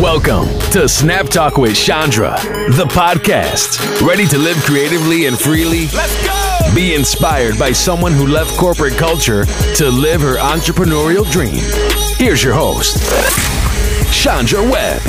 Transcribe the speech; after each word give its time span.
Welcome 0.00 0.46
to 0.70 0.88
Snap 0.88 1.26
Talk 1.26 1.58
with 1.58 1.74
Chandra, 1.74 2.30
the 2.70 2.84
podcast. 2.84 4.06
Ready 4.06 4.26
to 4.28 4.38
live 4.38 4.56
creatively 4.58 5.26
and 5.26 5.36
freely? 5.36 5.88
Let's 5.88 6.24
go! 6.24 6.72
Be 6.72 6.94
inspired 6.94 7.58
by 7.58 7.72
someone 7.72 8.12
who 8.12 8.28
left 8.28 8.56
corporate 8.56 8.96
culture 8.96 9.44
to 9.74 9.90
live 9.90 10.20
her 10.20 10.36
entrepreneurial 10.36 11.28
dream. 11.32 11.64
Here's 12.16 12.44
your 12.44 12.54
host, 12.54 13.02
Chandra 14.12 14.62
Webb. 14.62 15.02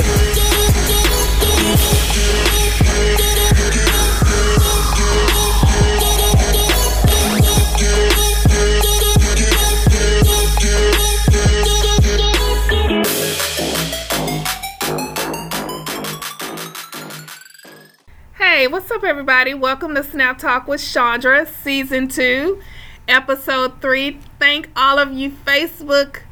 Hey, 18.59 18.67
what's 18.67 18.91
up, 18.91 19.05
everybody? 19.05 19.53
Welcome 19.53 19.95
to 19.95 20.03
Snap 20.03 20.37
Talk 20.37 20.67
with 20.67 20.83
Chandra, 20.83 21.45
Season 21.45 22.09
2, 22.09 22.61
Episode 23.07 23.81
3. 23.81 24.19
Thank 24.37 24.67
all 24.75 24.99
of 24.99 25.13
you 25.13 25.31
Facebook 25.31 26.23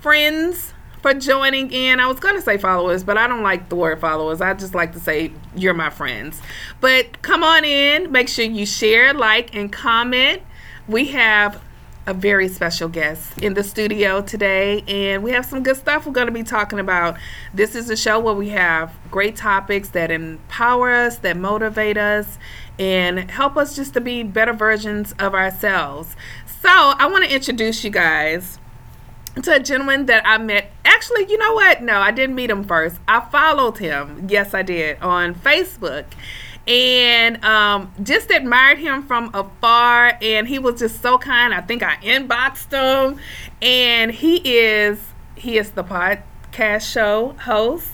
friends 0.00 0.72
for 1.02 1.14
joining 1.14 1.72
in. 1.72 1.98
I 1.98 2.06
was 2.06 2.20
going 2.20 2.36
to 2.36 2.42
say 2.42 2.58
followers, 2.58 3.02
but 3.02 3.18
I 3.18 3.26
don't 3.26 3.42
like 3.42 3.70
the 3.70 3.74
word 3.74 4.00
followers. 4.00 4.40
I 4.40 4.54
just 4.54 4.72
like 4.72 4.92
to 4.92 5.00
say 5.00 5.32
you're 5.56 5.74
my 5.74 5.90
friends. 5.90 6.40
But 6.80 7.20
come 7.22 7.42
on 7.42 7.64
in. 7.64 8.12
Make 8.12 8.28
sure 8.28 8.44
you 8.44 8.66
share, 8.66 9.12
like, 9.12 9.52
and 9.52 9.72
comment. 9.72 10.42
We 10.86 11.06
have 11.06 11.60
a 12.06 12.12
very 12.14 12.48
special 12.48 12.88
guest 12.88 13.38
in 13.38 13.54
the 13.54 13.64
studio 13.64 14.20
today, 14.20 14.82
and 14.86 15.22
we 15.22 15.30
have 15.30 15.46
some 15.46 15.62
good 15.62 15.76
stuff 15.76 16.06
we're 16.06 16.12
going 16.12 16.26
to 16.26 16.32
be 16.32 16.42
talking 16.42 16.78
about. 16.78 17.16
This 17.52 17.74
is 17.74 17.88
a 17.88 17.96
show 17.96 18.20
where 18.20 18.34
we 18.34 18.50
have 18.50 18.94
great 19.10 19.36
topics 19.36 19.88
that 19.90 20.10
empower 20.10 20.90
us, 20.90 21.18
that 21.18 21.36
motivate 21.36 21.96
us, 21.96 22.38
and 22.78 23.30
help 23.30 23.56
us 23.56 23.74
just 23.74 23.94
to 23.94 24.00
be 24.00 24.22
better 24.22 24.52
versions 24.52 25.12
of 25.18 25.34
ourselves. 25.34 26.14
So, 26.60 26.68
I 26.70 27.06
want 27.10 27.24
to 27.24 27.34
introduce 27.34 27.84
you 27.84 27.90
guys 27.90 28.58
to 29.42 29.54
a 29.54 29.60
gentleman 29.60 30.06
that 30.06 30.26
I 30.26 30.38
met. 30.38 30.72
Actually, 30.84 31.26
you 31.26 31.38
know 31.38 31.54
what? 31.54 31.82
No, 31.82 31.98
I 31.98 32.10
didn't 32.10 32.36
meet 32.36 32.50
him 32.50 32.64
first. 32.64 32.98
I 33.08 33.20
followed 33.20 33.78
him. 33.78 34.26
Yes, 34.28 34.54
I 34.54 34.62
did 34.62 35.00
on 35.00 35.34
Facebook 35.34 36.04
and 36.66 37.44
um, 37.44 37.92
just 38.02 38.30
admired 38.30 38.78
him 38.78 39.06
from 39.06 39.30
afar. 39.34 40.18
And 40.20 40.48
he 40.48 40.58
was 40.58 40.80
just 40.80 41.02
so 41.02 41.18
kind. 41.18 41.52
I 41.54 41.60
think 41.60 41.82
I 41.82 41.96
inboxed 41.96 42.72
him, 42.72 43.18
and 43.62 44.10
he 44.10 44.36
is 44.36 45.00
he 45.36 45.58
is 45.58 45.72
the 45.72 45.84
podcast 45.84 46.90
show 46.92 47.34
host 47.40 47.90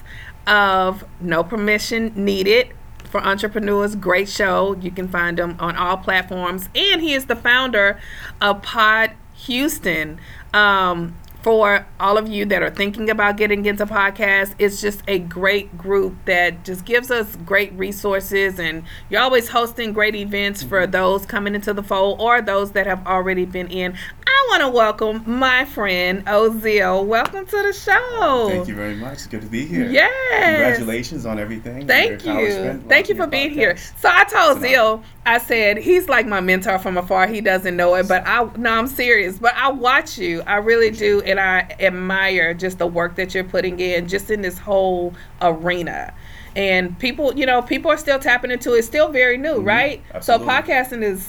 of 0.47 1.05
No 1.21 1.43
Permission 1.43 2.12
Needed 2.15 2.73
for 3.05 3.21
Entrepreneurs. 3.21 3.97
Great 3.97 4.29
show. 4.29 4.77
You 4.81 4.91
can 4.91 5.09
find 5.09 5.39
him 5.39 5.57
on 5.59 5.77
all 5.77 5.97
platforms, 5.97 6.69
and 6.75 7.01
he 7.01 7.15
is 7.15 7.27
the 7.27 7.37
founder 7.37 8.01
of 8.41 8.62
Pod 8.62 9.12
Houston. 9.34 10.21
Um, 10.55 11.17
for 11.43 11.87
all 11.99 12.19
of 12.19 12.29
you 12.29 12.45
that 12.47 12.63
are 12.63 12.71
thinking 12.71 13.09
about 13.09 13.37
getting 13.37 13.65
into 13.65 13.87
podcasts, 13.87 14.55
it's 14.59 14.81
just 14.81 15.03
a 15.09 15.19
great 15.19 15.77
group 15.79 16.15
that 16.27 16.65
just 16.65 16.85
gives 16.85 17.11
us 17.11 17.37
great 17.37 17.73
resources. 17.73 18.59
And 18.59 18.83
you're 19.09 19.21
always 19.21 19.49
hosting 19.49 19.93
great 19.93 20.15
events 20.15 20.63
for 20.63 20.83
mm-hmm. 20.83 20.91
those 20.91 21.27
coming 21.27 21.55
into 21.55 21.73
the 21.73 21.83
fold 21.83 22.21
or 22.21 22.43
those 22.43 22.73
that 22.73 22.87
have 22.87 23.07
already 23.07 23.45
been 23.45 23.69
in. 23.69 23.97
I 24.41 24.47
want 24.49 24.63
to 24.63 24.71
welcome 24.71 25.23
my 25.39 25.67
friend 25.67 26.25
Ozil. 26.25 27.05
Welcome 27.05 27.45
to 27.45 27.63
the 27.63 27.75
show. 27.75 28.49
Thank 28.49 28.69
you 28.69 28.75
very 28.75 28.97
much. 28.97 29.13
It's 29.13 29.27
good 29.27 29.43
to 29.43 29.47
be 29.47 29.67
here. 29.67 29.87
Yes. 29.91 30.57
Congratulations 30.57 31.27
on 31.27 31.39
everything. 31.39 31.87
Thank 31.87 32.25
you. 32.25 32.81
Thank 32.89 33.11
you 33.11 33.17
for 33.17 33.27
being 33.27 33.51
podcast. 33.51 33.55
here. 33.55 33.77
So 33.99 34.09
I 34.11 34.25
told 34.25 34.57
It's 34.57 34.65
an 34.65 34.71
Zil, 34.71 35.03
I 35.27 35.37
said 35.37 35.77
he's 35.77 36.09
like 36.09 36.27
my 36.27 36.41
mentor 36.41 36.79
from 36.79 36.97
afar. 36.97 37.27
He 37.27 37.43
doesn't 37.43 37.77
know 37.77 37.95
it, 37.97 38.09
but 38.09 38.27
I 38.27 38.50
no, 38.56 38.71
I'm 38.71 38.87
serious. 38.87 39.39
But 39.39 39.55
I 39.56 39.71
watch 39.71 40.17
you. 40.17 40.41
I 40.47 40.56
really 40.56 40.91
do, 40.91 41.21
and 41.21 41.39
I 41.39 41.77
admire 41.79 42.55
just 42.55 42.79
the 42.79 42.87
work 42.87 43.17
that 43.17 43.34
you're 43.34 43.45
putting 43.45 43.79
in, 43.79 44.09
just 44.09 44.31
in 44.31 44.41
this 44.41 44.59
whole 44.59 45.12
arena. 45.43 46.15
And 46.56 46.99
people, 46.99 47.37
you 47.37 47.45
know, 47.45 47.61
people 47.61 47.91
are 47.91 47.99
still 47.99 48.19
tapping 48.19 48.50
into 48.50 48.73
it. 48.75 48.79
It's 48.79 48.87
still 48.87 49.11
very 49.11 49.37
new, 49.37 49.61
right? 49.61 50.03
Mm-hmm. 50.03 50.17
Absolutely. 50.17 50.47
So 50.47 50.50
podcasting 50.50 51.03
is 51.03 51.29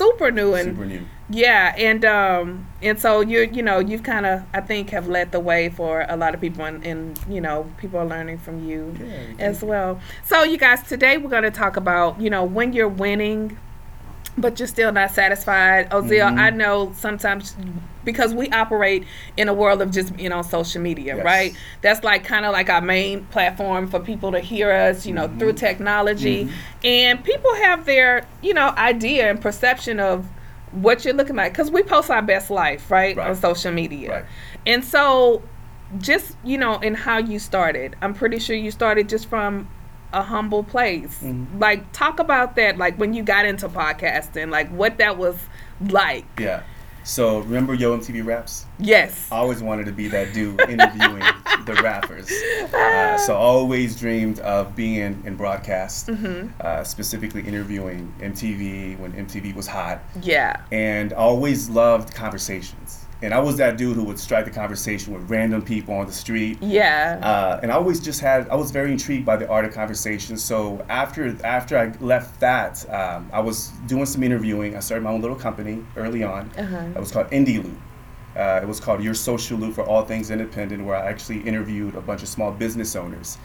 super 0.00 0.30
new 0.30 0.54
and 0.54 0.68
Super 0.70 0.86
new. 0.86 1.02
yeah, 1.28 1.74
and 1.76 2.04
um, 2.04 2.66
and 2.82 2.98
so 2.98 3.20
you're, 3.20 3.44
you 3.44 3.62
know, 3.62 3.78
you've 3.78 4.02
kind 4.02 4.26
of, 4.26 4.42
I 4.54 4.60
think, 4.60 4.90
have 4.90 5.06
led 5.08 5.30
the 5.32 5.40
way 5.50 5.68
for 5.68 6.06
a 6.08 6.16
lot 6.16 6.34
of 6.34 6.40
people, 6.40 6.64
and, 6.64 6.84
and 6.84 7.18
you 7.28 7.40
know, 7.40 7.70
people 7.76 7.98
are 8.00 8.06
learning 8.06 8.38
from 8.38 8.56
you 8.68 8.82
Yeah, 8.98 9.46
as 9.50 9.62
well. 9.62 10.00
So, 10.24 10.42
you 10.42 10.56
guys, 10.58 10.82
today 10.82 11.18
we're 11.18 11.30
going 11.30 11.42
to 11.52 11.56
talk 11.64 11.76
about, 11.76 12.20
you 12.20 12.30
know, 12.30 12.44
when 12.44 12.72
you're 12.72 12.88
winning, 13.06 13.58
but 14.38 14.58
you're 14.58 14.68
still 14.68 14.92
not 14.92 15.10
satisfied. 15.10 15.90
Ozil, 15.90 16.30
Mhm. 16.30 16.38
I 16.38 16.50
know 16.50 16.92
sometimes 16.96 17.56
because 18.04 18.32
we 18.34 18.48
operate 18.50 19.04
in 19.36 19.48
a 19.48 19.54
world 19.54 19.82
of 19.82 19.90
just 19.90 20.16
being 20.16 20.32
on 20.32 20.42
social 20.42 20.80
media, 20.80 21.16
Yes. 21.16 21.24
right? 21.24 21.54
That's 21.82 22.02
like 22.02 22.24
kind 22.24 22.46
of 22.46 22.52
like 22.52 22.70
our 22.70 22.80
main 22.80 23.24
platform 23.26 23.88
for 23.88 24.00
people 24.00 24.32
to 24.32 24.40
hear 24.40 24.70
us, 24.72 25.04
you 25.04 25.12
know, 25.12 25.28
Mhm. 25.28 25.38
through 25.38 25.52
technology. 25.54 26.46
Mhm. 26.46 26.50
And 26.84 27.24
people 27.24 27.54
have 27.56 27.84
their, 27.84 28.22
you 28.40 28.54
know, 28.54 28.72
idea 28.78 29.28
and 29.28 29.40
perception 29.40 30.00
of 30.00 30.24
what 30.72 31.04
you're 31.04 31.12
looking 31.14 31.36
like 31.36 31.52
because 31.52 31.70
we 31.70 31.82
post 31.82 32.10
our 32.10 32.22
best 32.22 32.50
life, 32.50 32.90
right, 32.90 33.16
Right. 33.16 33.28
on 33.28 33.34
social 33.34 33.72
media. 33.72 34.10
Right. 34.10 34.24
And 34.66 34.84
so, 34.84 35.42
just 35.98 36.36
you 36.44 36.56
know, 36.56 36.78
in 36.78 36.94
how 36.94 37.18
you 37.18 37.38
started, 37.40 37.96
I'm 38.00 38.14
pretty 38.14 38.38
sure 38.38 38.54
you 38.56 38.70
started 38.70 39.08
just 39.08 39.28
from 39.28 39.66
a 40.12 40.22
humble 40.22 40.62
place. 40.64 41.18
Mhm. 41.22 41.60
Like, 41.60 41.90
talk 41.92 42.18
about 42.18 42.56
that. 42.56 42.78
Like 42.78 42.96
when 42.98 43.14
you 43.14 43.22
got 43.22 43.44
into 43.46 43.68
podcasting, 43.68 44.50
like 44.50 44.68
what 44.70 44.98
that 44.98 45.16
was 45.18 45.36
like. 45.88 46.24
Yeah. 46.38 46.62
So 47.02 47.38
remember 47.38 47.72
Yo 47.72 47.96
MTV 47.96 48.24
Raps? 48.26 48.66
Yes. 48.78 49.26
I 49.32 49.36
always 49.36 49.62
wanted 49.62 49.86
to 49.86 49.92
be 49.92 50.08
that 50.08 50.34
dude 50.34 50.60
interviewing 50.60 51.22
the 51.64 51.74
rappers. 51.82 52.30
Uh, 52.74 53.16
so 53.16 53.32
I 53.32 53.36
always 53.38 53.98
dreamed 53.98 54.38
of 54.40 54.76
being 54.76 54.96
in, 54.96 55.22
in 55.24 55.34
broadcast, 55.36 56.08
Mm-hmm. 56.08 56.48
uh, 56.60 56.84
specifically 56.84 57.40
interviewing 57.42 58.12
MTV 58.20 58.98
when 58.98 59.12
MTV 59.14 59.54
was 59.54 59.66
hot. 59.66 60.00
Yeah. 60.20 60.60
and 60.72 61.12
I 61.14 61.16
always 61.16 61.70
loved 61.70 62.14
conversations. 62.14 62.89
And 63.22 63.34
I 63.34 63.38
was 63.38 63.56
that 63.58 63.76
dude 63.76 63.96
who 63.96 64.04
would 64.04 64.18
strike 64.18 64.46
the 64.46 64.50
conversation 64.50 65.12
with 65.12 65.28
random 65.28 65.62
people 65.62 65.94
on 65.94 66.06
the 66.06 66.12
street. 66.12 66.58
Yeah. 66.62 67.20
Uh, 67.22 67.60
and 67.62 67.70
I 67.70 67.74
always 67.74 68.00
just 68.00 68.20
had, 68.20 68.48
I 68.48 68.54
was 68.54 68.70
very 68.70 68.92
intrigued 68.92 69.26
by 69.26 69.36
the 69.36 69.48
art 69.48 69.66
of 69.66 69.74
conversation. 69.74 70.38
So 70.38 70.84
after 70.88 71.36
after 71.44 71.76
I 71.76 71.92
left 72.00 72.40
that, 72.40 72.88
um, 72.90 73.28
I 73.32 73.40
was 73.40 73.68
doing 73.86 74.06
some 74.06 74.22
interviewing. 74.22 74.76
I 74.76 74.80
started 74.80 75.04
my 75.04 75.10
own 75.10 75.20
little 75.20 75.36
company 75.36 75.84
early 75.96 76.22
on. 76.22 76.50
Uh-huh. 76.56 76.76
It 76.94 76.98
was 76.98 77.12
called 77.12 77.30
Indie 77.30 77.62
Loop. 77.62 77.78
Uh, 78.36 78.60
it 78.62 78.66
was 78.66 78.80
called 78.80 79.02
Your 79.02 79.14
Social 79.14 79.58
Loop 79.58 79.74
for 79.74 79.84
All 79.84 80.04
Things 80.04 80.30
Independent, 80.30 80.84
where 80.84 80.96
I 80.96 81.06
actually 81.08 81.40
interviewed 81.40 81.96
a 81.96 82.00
bunch 82.00 82.22
of 82.22 82.28
small 82.28 82.52
business 82.52 82.94
owners. 82.94 83.36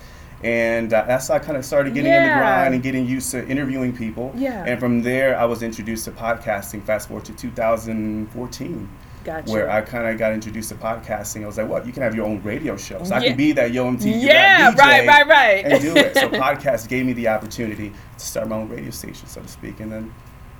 And 0.43 0.93
uh, 0.93 1.05
that's 1.07 1.27
how 1.29 1.35
I 1.35 1.39
kind 1.39 1.57
of 1.57 1.65
started 1.65 1.93
getting 1.93 2.11
in 2.11 2.23
the 2.23 2.29
grind 2.29 2.73
and 2.75 2.83
getting 2.83 3.07
used 3.07 3.31
to 3.31 3.47
interviewing 3.47 3.95
people. 3.95 4.31
Yeah. 4.35 4.63
And 4.65 4.79
from 4.79 5.01
there, 5.01 5.37
I 5.37 5.45
was 5.45 5.63
introduced 5.63 6.05
to 6.05 6.11
podcasting. 6.11 6.83
Fast 6.83 7.07
forward 7.07 7.25
to 7.25 7.33
2014, 7.33 8.89
Gotcha. 9.25 9.51
where 9.51 9.69
I 9.69 9.81
kind 9.81 10.07
of 10.07 10.17
got 10.17 10.31
introduced 10.33 10.69
to 10.69 10.75
podcasting. 10.75 11.43
I 11.43 11.47
was 11.47 11.57
like, 11.57 11.67
"What? 11.67 11.85
You 11.85 11.91
can 11.91 12.03
have 12.03 12.15
your 12.15 12.25
own 12.25 12.41
radio 12.43 12.77
show." 12.77 13.03
So 13.03 13.15
I 13.15 13.19
Yeah. 13.19 13.27
could 13.29 13.37
be 13.37 13.51
that 13.53 13.71
Yo 13.73 13.85
MTV 13.85 14.21
yeah. 14.23 14.71
DJ 14.71 14.77
Right. 14.77 15.07
Right. 15.07 15.27
Right. 15.27 15.65
and 15.65 15.81
do 15.81 15.95
it. 15.97 16.13
So 16.15 16.29
podcast 16.45 16.87
gave 16.87 17.05
me 17.05 17.13
the 17.13 17.27
opportunity 17.27 17.91
to 18.17 18.25
start 18.25 18.47
my 18.47 18.55
own 18.57 18.69
radio 18.69 18.91
station, 18.91 19.27
so 19.27 19.41
to 19.41 19.47
speak. 19.47 19.79
And 19.81 19.91
then, 19.91 20.13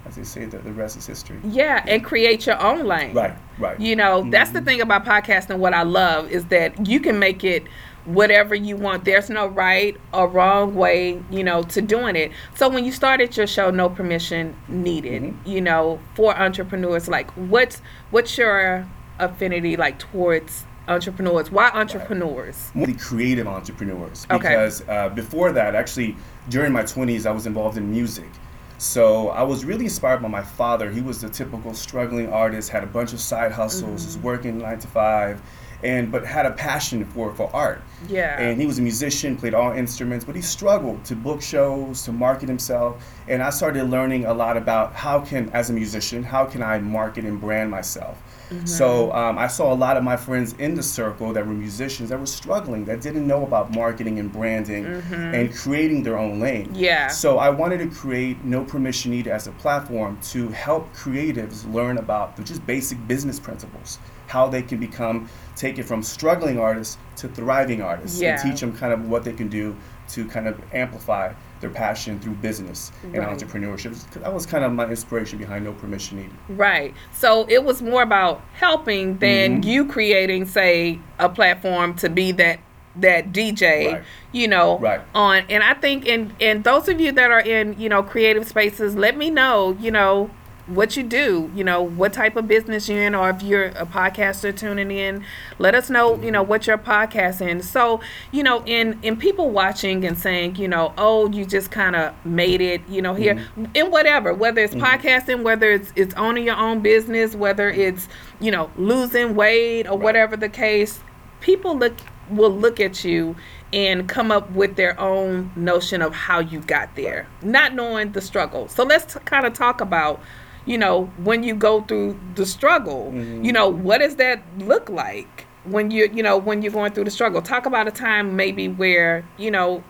as 0.08 0.16
they 0.16 0.24
say, 0.24 0.46
the, 0.46 0.58
the 0.58 0.72
rest 0.74 0.98
is 0.98 1.06
history. 1.08 1.38
yeah, 1.44 1.84
and 1.88 2.04
create 2.04 2.46
your 2.46 2.62
own 2.62 2.86
lane. 2.86 3.14
Right. 3.14 3.34
Right. 3.58 3.80
You 3.80 3.96
know, 3.96 4.28
that's 4.30 4.50
the 4.52 4.60
Mhm. 4.62 4.66
thing 4.66 4.82
about 4.82 5.06
podcasting. 5.06 5.58
What 5.58 5.74
I 5.74 5.84
love 5.84 6.30
is 6.32 6.46
that 6.46 6.88
you 6.88 7.00
can 7.00 7.18
make 7.20 7.44
it 7.44 7.64
whatever 8.06 8.56
you 8.56 8.78
want. 8.78 9.04
There's 9.06 9.30
no 9.30 9.48
right 9.48 9.98
or 10.14 10.28
wrong 10.28 10.76
way, 10.76 11.22
you 11.30 11.44
know, 11.44 11.64
to 11.64 11.82
doing 11.82 12.16
it. 12.16 12.32
So 12.56 12.70
when 12.70 12.86
you 12.86 12.92
started 12.92 13.36
your 13.36 13.48
show, 13.48 13.72
no 13.72 13.90
permission 13.90 14.56
needed. 14.68 15.24
Mhm. 15.24 15.36
You 15.46 15.62
know, 15.62 16.00
for 16.14 16.36
entrepreneurs, 16.38 17.08
like 17.08 17.30
what's 17.32 17.82
what's 18.12 18.38
your 18.38 18.86
affinity 19.20 19.76
like 19.76 19.98
towards 20.00 20.66
entrepreneurs? 20.88 21.50
Why 21.52 21.70
entrepreneurs? 21.70 22.70
More 22.76 22.86
the 22.86 22.94
creative 22.94 23.48
entrepreneurs 23.48 24.28
Okay. 24.30 24.50
because 24.50 24.84
uh, 24.88 25.10
before 25.10 25.52
that, 25.54 25.74
actually, 25.74 26.16
during 26.50 26.72
my 26.72 26.84
20s, 26.84 27.26
I 27.26 27.32
was 27.32 27.48
involved 27.48 27.78
in 27.78 27.90
music. 27.90 28.30
So 28.78 29.30
I 29.30 29.42
was 29.42 29.64
really 29.66 29.86
inspired 29.86 30.22
by 30.22 30.28
my 30.28 30.42
father. 30.44 30.92
He 30.92 31.02
was 31.02 31.22
the 31.22 31.30
typical 31.30 31.74
struggling 31.74 32.32
artist, 32.32 32.70
had 32.70 32.84
a 32.84 32.88
bunch 32.88 33.14
of 33.14 33.22
side 33.22 33.52
hustles, 33.54 34.06
was 34.06 34.18
working 34.18 34.60
nine 34.60 34.78
to 34.80 34.88
five, 34.88 35.42
and 35.84 36.12
but 36.12 36.26
had 36.26 36.46
a 36.46 36.52
passion 36.52 37.06
for 37.06 37.34
for 37.34 37.54
art. 37.54 37.82
Yeah. 38.08 38.40
And 38.40 38.60
he 38.60 38.68
was 38.68 38.80
a 38.80 38.82
musician, 38.82 39.36
played 39.36 39.54
all 39.54 39.72
instruments, 39.72 40.26
but 40.26 40.36
he 40.36 40.42
struggled 40.42 41.04
to 41.06 41.16
book 41.16 41.42
shows, 41.42 42.04
to 42.04 42.12
market 42.12 42.50
himself. 42.50 43.04
And 43.28 43.42
I 43.42 43.50
started 43.50 43.86
learning 43.86 44.26
a 44.26 44.34
lot 44.34 44.58
about 44.58 44.94
how 44.94 45.22
can, 45.22 45.50
as 45.50 45.70
a 45.70 45.74
musician, 45.74 46.24
how 46.24 46.46
can 46.46 46.62
I 46.62 46.80
market 46.80 47.26
and 47.26 47.40
brand 47.40 47.72
myself. 47.72 48.22
Mm-hmm. 48.50 48.66
So 48.66 49.12
um, 49.14 49.38
I 49.38 49.48
saw 49.48 49.74
a 49.74 49.76
lot 49.76 49.98
of 49.98 50.04
my 50.04 50.18
friends 50.18 50.54
in 50.60 50.76
the 50.76 50.84
circle 50.84 51.34
that 51.34 51.46
were 51.46 51.54
musicians 51.54 52.10
that 52.10 52.20
were 52.20 52.26
struggling, 52.26 52.86
that 52.86 53.02
didn't 53.02 53.26
know 53.26 53.44
about 53.44 53.74
marketing 53.74 54.20
and 54.20 54.32
branding 54.32 54.86
and 54.86 55.54
creating 55.54 56.04
their 56.04 56.18
own 56.18 56.40
lane. 56.40 56.68
Mm-hmm. 56.68 56.76
Yeah. 56.76 57.08
So 57.08 57.38
I 57.38 57.50
wanted 57.50 57.78
to 57.80 57.88
create 57.88 58.44
No 58.44 58.64
Permission 58.64 59.12
Needed 59.12 59.32
as 59.32 59.48
a 59.48 59.52
platform 59.54 60.20
to 60.32 60.50
help 60.50 60.94
creatives 60.96 61.72
learn 61.74 61.98
about 61.98 62.36
the 62.36 62.44
just 62.44 62.66
basic 62.66 63.06
business 63.08 63.40
principles, 63.40 64.00
how 64.28 64.48
they 64.48 64.62
can 64.62 64.80
become, 64.80 65.30
take 65.56 65.80
it 65.80 65.84
from 65.84 66.04
struggling 66.04 66.60
artists 66.60 66.98
to 67.18 67.28
thriving 67.28 67.82
artists, 67.82 68.22
Yeah. 68.22 68.34
and 68.42 68.52
teach 68.52 68.62
them 68.62 68.76
kind 68.76 68.94
of 68.94 69.10
what 69.10 69.24
they 69.24 69.34
can 69.34 69.48
do 69.48 69.76
to 70.10 70.26
kind 70.26 70.48
of 70.48 70.60
amplify 70.74 71.32
their 71.62 71.70
passion 71.70 72.20
through 72.20 72.34
business 72.34 72.92
and 73.04 73.18
Right. 73.18 73.30
entrepreneurship. 73.30 73.96
That 74.22 74.34
was 74.34 74.46
kind 74.46 74.64
of 74.64 74.72
my 74.74 74.86
inspiration 74.86 75.40
behind 75.40 75.64
No 75.66 75.72
Permission 75.72 76.18
Needed. 76.18 76.34
Right. 76.50 76.94
So 77.14 77.46
it 77.50 77.64
was 77.64 77.82
more 77.82 78.04
about 78.04 78.42
helping 78.54 79.18
than 79.18 79.62
Mhm. 79.62 79.66
you 79.66 79.86
creating, 79.86 80.46
say, 80.46 81.00
a 81.18 81.30
platform 81.30 81.94
to 81.96 82.10
be 82.10 82.32
that 82.34 82.60
that 82.98 83.34
DJ, 83.34 83.92
Right. 83.92 84.04
you 84.32 84.48
know, 84.48 84.80
Right. 84.80 85.02
on 85.14 85.44
and 85.50 85.62
I 85.62 85.74
think 85.74 86.08
and 86.08 86.32
and 86.40 86.64
those 86.64 86.88
of 86.88 87.02
you 87.02 87.12
that 87.12 87.30
are 87.30 87.42
in, 87.42 87.76
you 87.78 87.90
know, 87.90 88.02
creative 88.02 88.48
spaces, 88.48 88.96
let 88.96 89.18
me 89.18 89.30
know, 89.30 89.76
you 89.82 89.92
know, 89.92 90.30
what 90.68 90.98
you 90.98 91.04
do, 91.04 91.52
you 91.56 91.64
know, 91.64 91.82
what 91.82 92.14
type 92.14 92.36
of 92.36 92.48
business 92.48 92.90
you're 92.90 93.04
in, 93.04 93.14
or 93.14 93.30
if 93.30 93.44
you're 93.44 93.66
a 93.66 93.86
podcaster 93.86 94.56
tuning 94.56 94.92
in, 94.92 95.24
let 95.60 95.76
us 95.76 95.90
know, 95.90 96.20
you 96.22 96.32
know, 96.32 96.42
what 96.42 96.66
your 96.66 96.78
podcast 96.78 97.42
in. 97.42 97.62
So, 97.62 98.02
you 98.32 98.44
know, 98.44 98.64
in 98.66 99.00
in 99.04 99.18
people 99.18 99.52
watching 99.52 100.04
and 100.06 100.18
saying, 100.18 100.56
you 100.56 100.68
know, 100.68 100.94
oh, 100.98 101.30
you 101.32 101.46
just 101.46 101.72
kind 101.72 101.96
of 101.96 102.14
made 102.26 102.62
it, 102.62 102.82
you 102.90 103.02
know, 103.02 103.14
here 103.14 103.36
mm-hmm. 103.36 103.66
in 103.74 103.92
whatever, 103.92 104.34
whether 104.34 104.62
it's 104.62 104.74
mm-hmm. 104.74 104.86
podcasting, 104.86 105.44
whether 105.44 105.72
it's 105.72 105.92
it's 105.96 106.16
owning 106.16 106.46
your 106.46 106.58
own 106.58 106.82
business, 106.82 107.36
whether 107.36 107.70
it's 107.70 108.08
you 108.40 108.52
know 108.52 108.72
losing 108.76 109.36
weight 109.36 109.88
or 109.88 109.98
whatever 109.98 110.36
the 110.36 110.50
case, 110.50 111.00
people 111.42 111.78
look 111.78 111.94
will 112.30 112.52
look 112.52 112.80
at 112.80 113.04
you 113.04 113.36
and 113.74 114.08
come 114.08 114.32
up 114.32 114.50
with 114.52 114.76
their 114.76 115.00
own 115.00 115.52
notion 115.56 116.02
of 116.02 116.14
how 116.14 116.40
you 116.40 116.62
got 116.62 116.96
there, 116.96 117.28
not 117.42 117.74
knowing 117.74 118.12
the 118.14 118.22
struggle. 118.22 118.68
So 118.68 118.84
let's 118.84 119.14
t- 119.14 119.20
kind 119.26 119.46
of 119.46 119.54
talk 119.54 119.82
about, 119.82 120.22
you 120.66 120.78
know, 120.78 121.06
when 121.18 121.44
you 121.44 121.56
go 121.56 121.82
through 121.82 122.20
the 122.36 122.46
struggle, 122.46 123.12
mm-hmm. 123.14 123.44
you 123.44 123.52
know, 123.52 123.68
what 123.68 124.00
does 124.00 124.16
that 124.18 124.44
look 124.60 124.90
like 124.90 125.46
when 125.64 125.92
you, 125.92 126.10
you 126.14 126.24
know, 126.24 126.38
when 126.38 126.62
you're 126.62 126.72
going 126.72 126.92
through 126.92 127.04
the 127.04 127.12
struggle? 127.12 127.42
Talk 127.42 127.66
about 127.66 127.88
a 127.88 127.92
time 127.92 128.36
maybe 128.36 128.68
where, 128.68 129.24
you 129.38 129.52
know, 129.52 129.84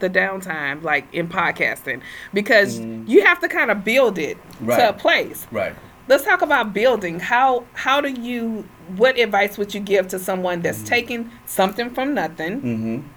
the 0.00 0.10
downtime, 0.10 0.82
like 0.82 1.12
in 1.14 1.28
podcasting, 1.28 2.00
because 2.34 2.80
mm-hmm. 2.80 3.08
you 3.08 3.24
have 3.24 3.38
to 3.40 3.48
kind 3.48 3.70
of 3.70 3.84
build 3.84 4.18
it 4.18 4.38
to 4.66 4.88
a 4.88 4.92
place. 4.92 5.46
Right. 5.50 5.74
Let's 6.08 6.24
talk 6.24 6.42
about 6.42 6.72
building. 6.72 7.20
How 7.20 7.64
how 7.74 8.00
do 8.00 8.08
you 8.10 8.68
what 8.96 9.18
advice 9.18 9.56
would 9.58 9.72
you 9.74 9.80
give 9.80 10.08
to 10.08 10.18
someone 10.18 10.62
that's 10.62 10.78
mm-hmm. 10.78 10.86
taking 10.86 11.30
something 11.46 11.90
from 11.90 12.14
nothing 12.14 12.60
Mm-hmm. 12.60 13.08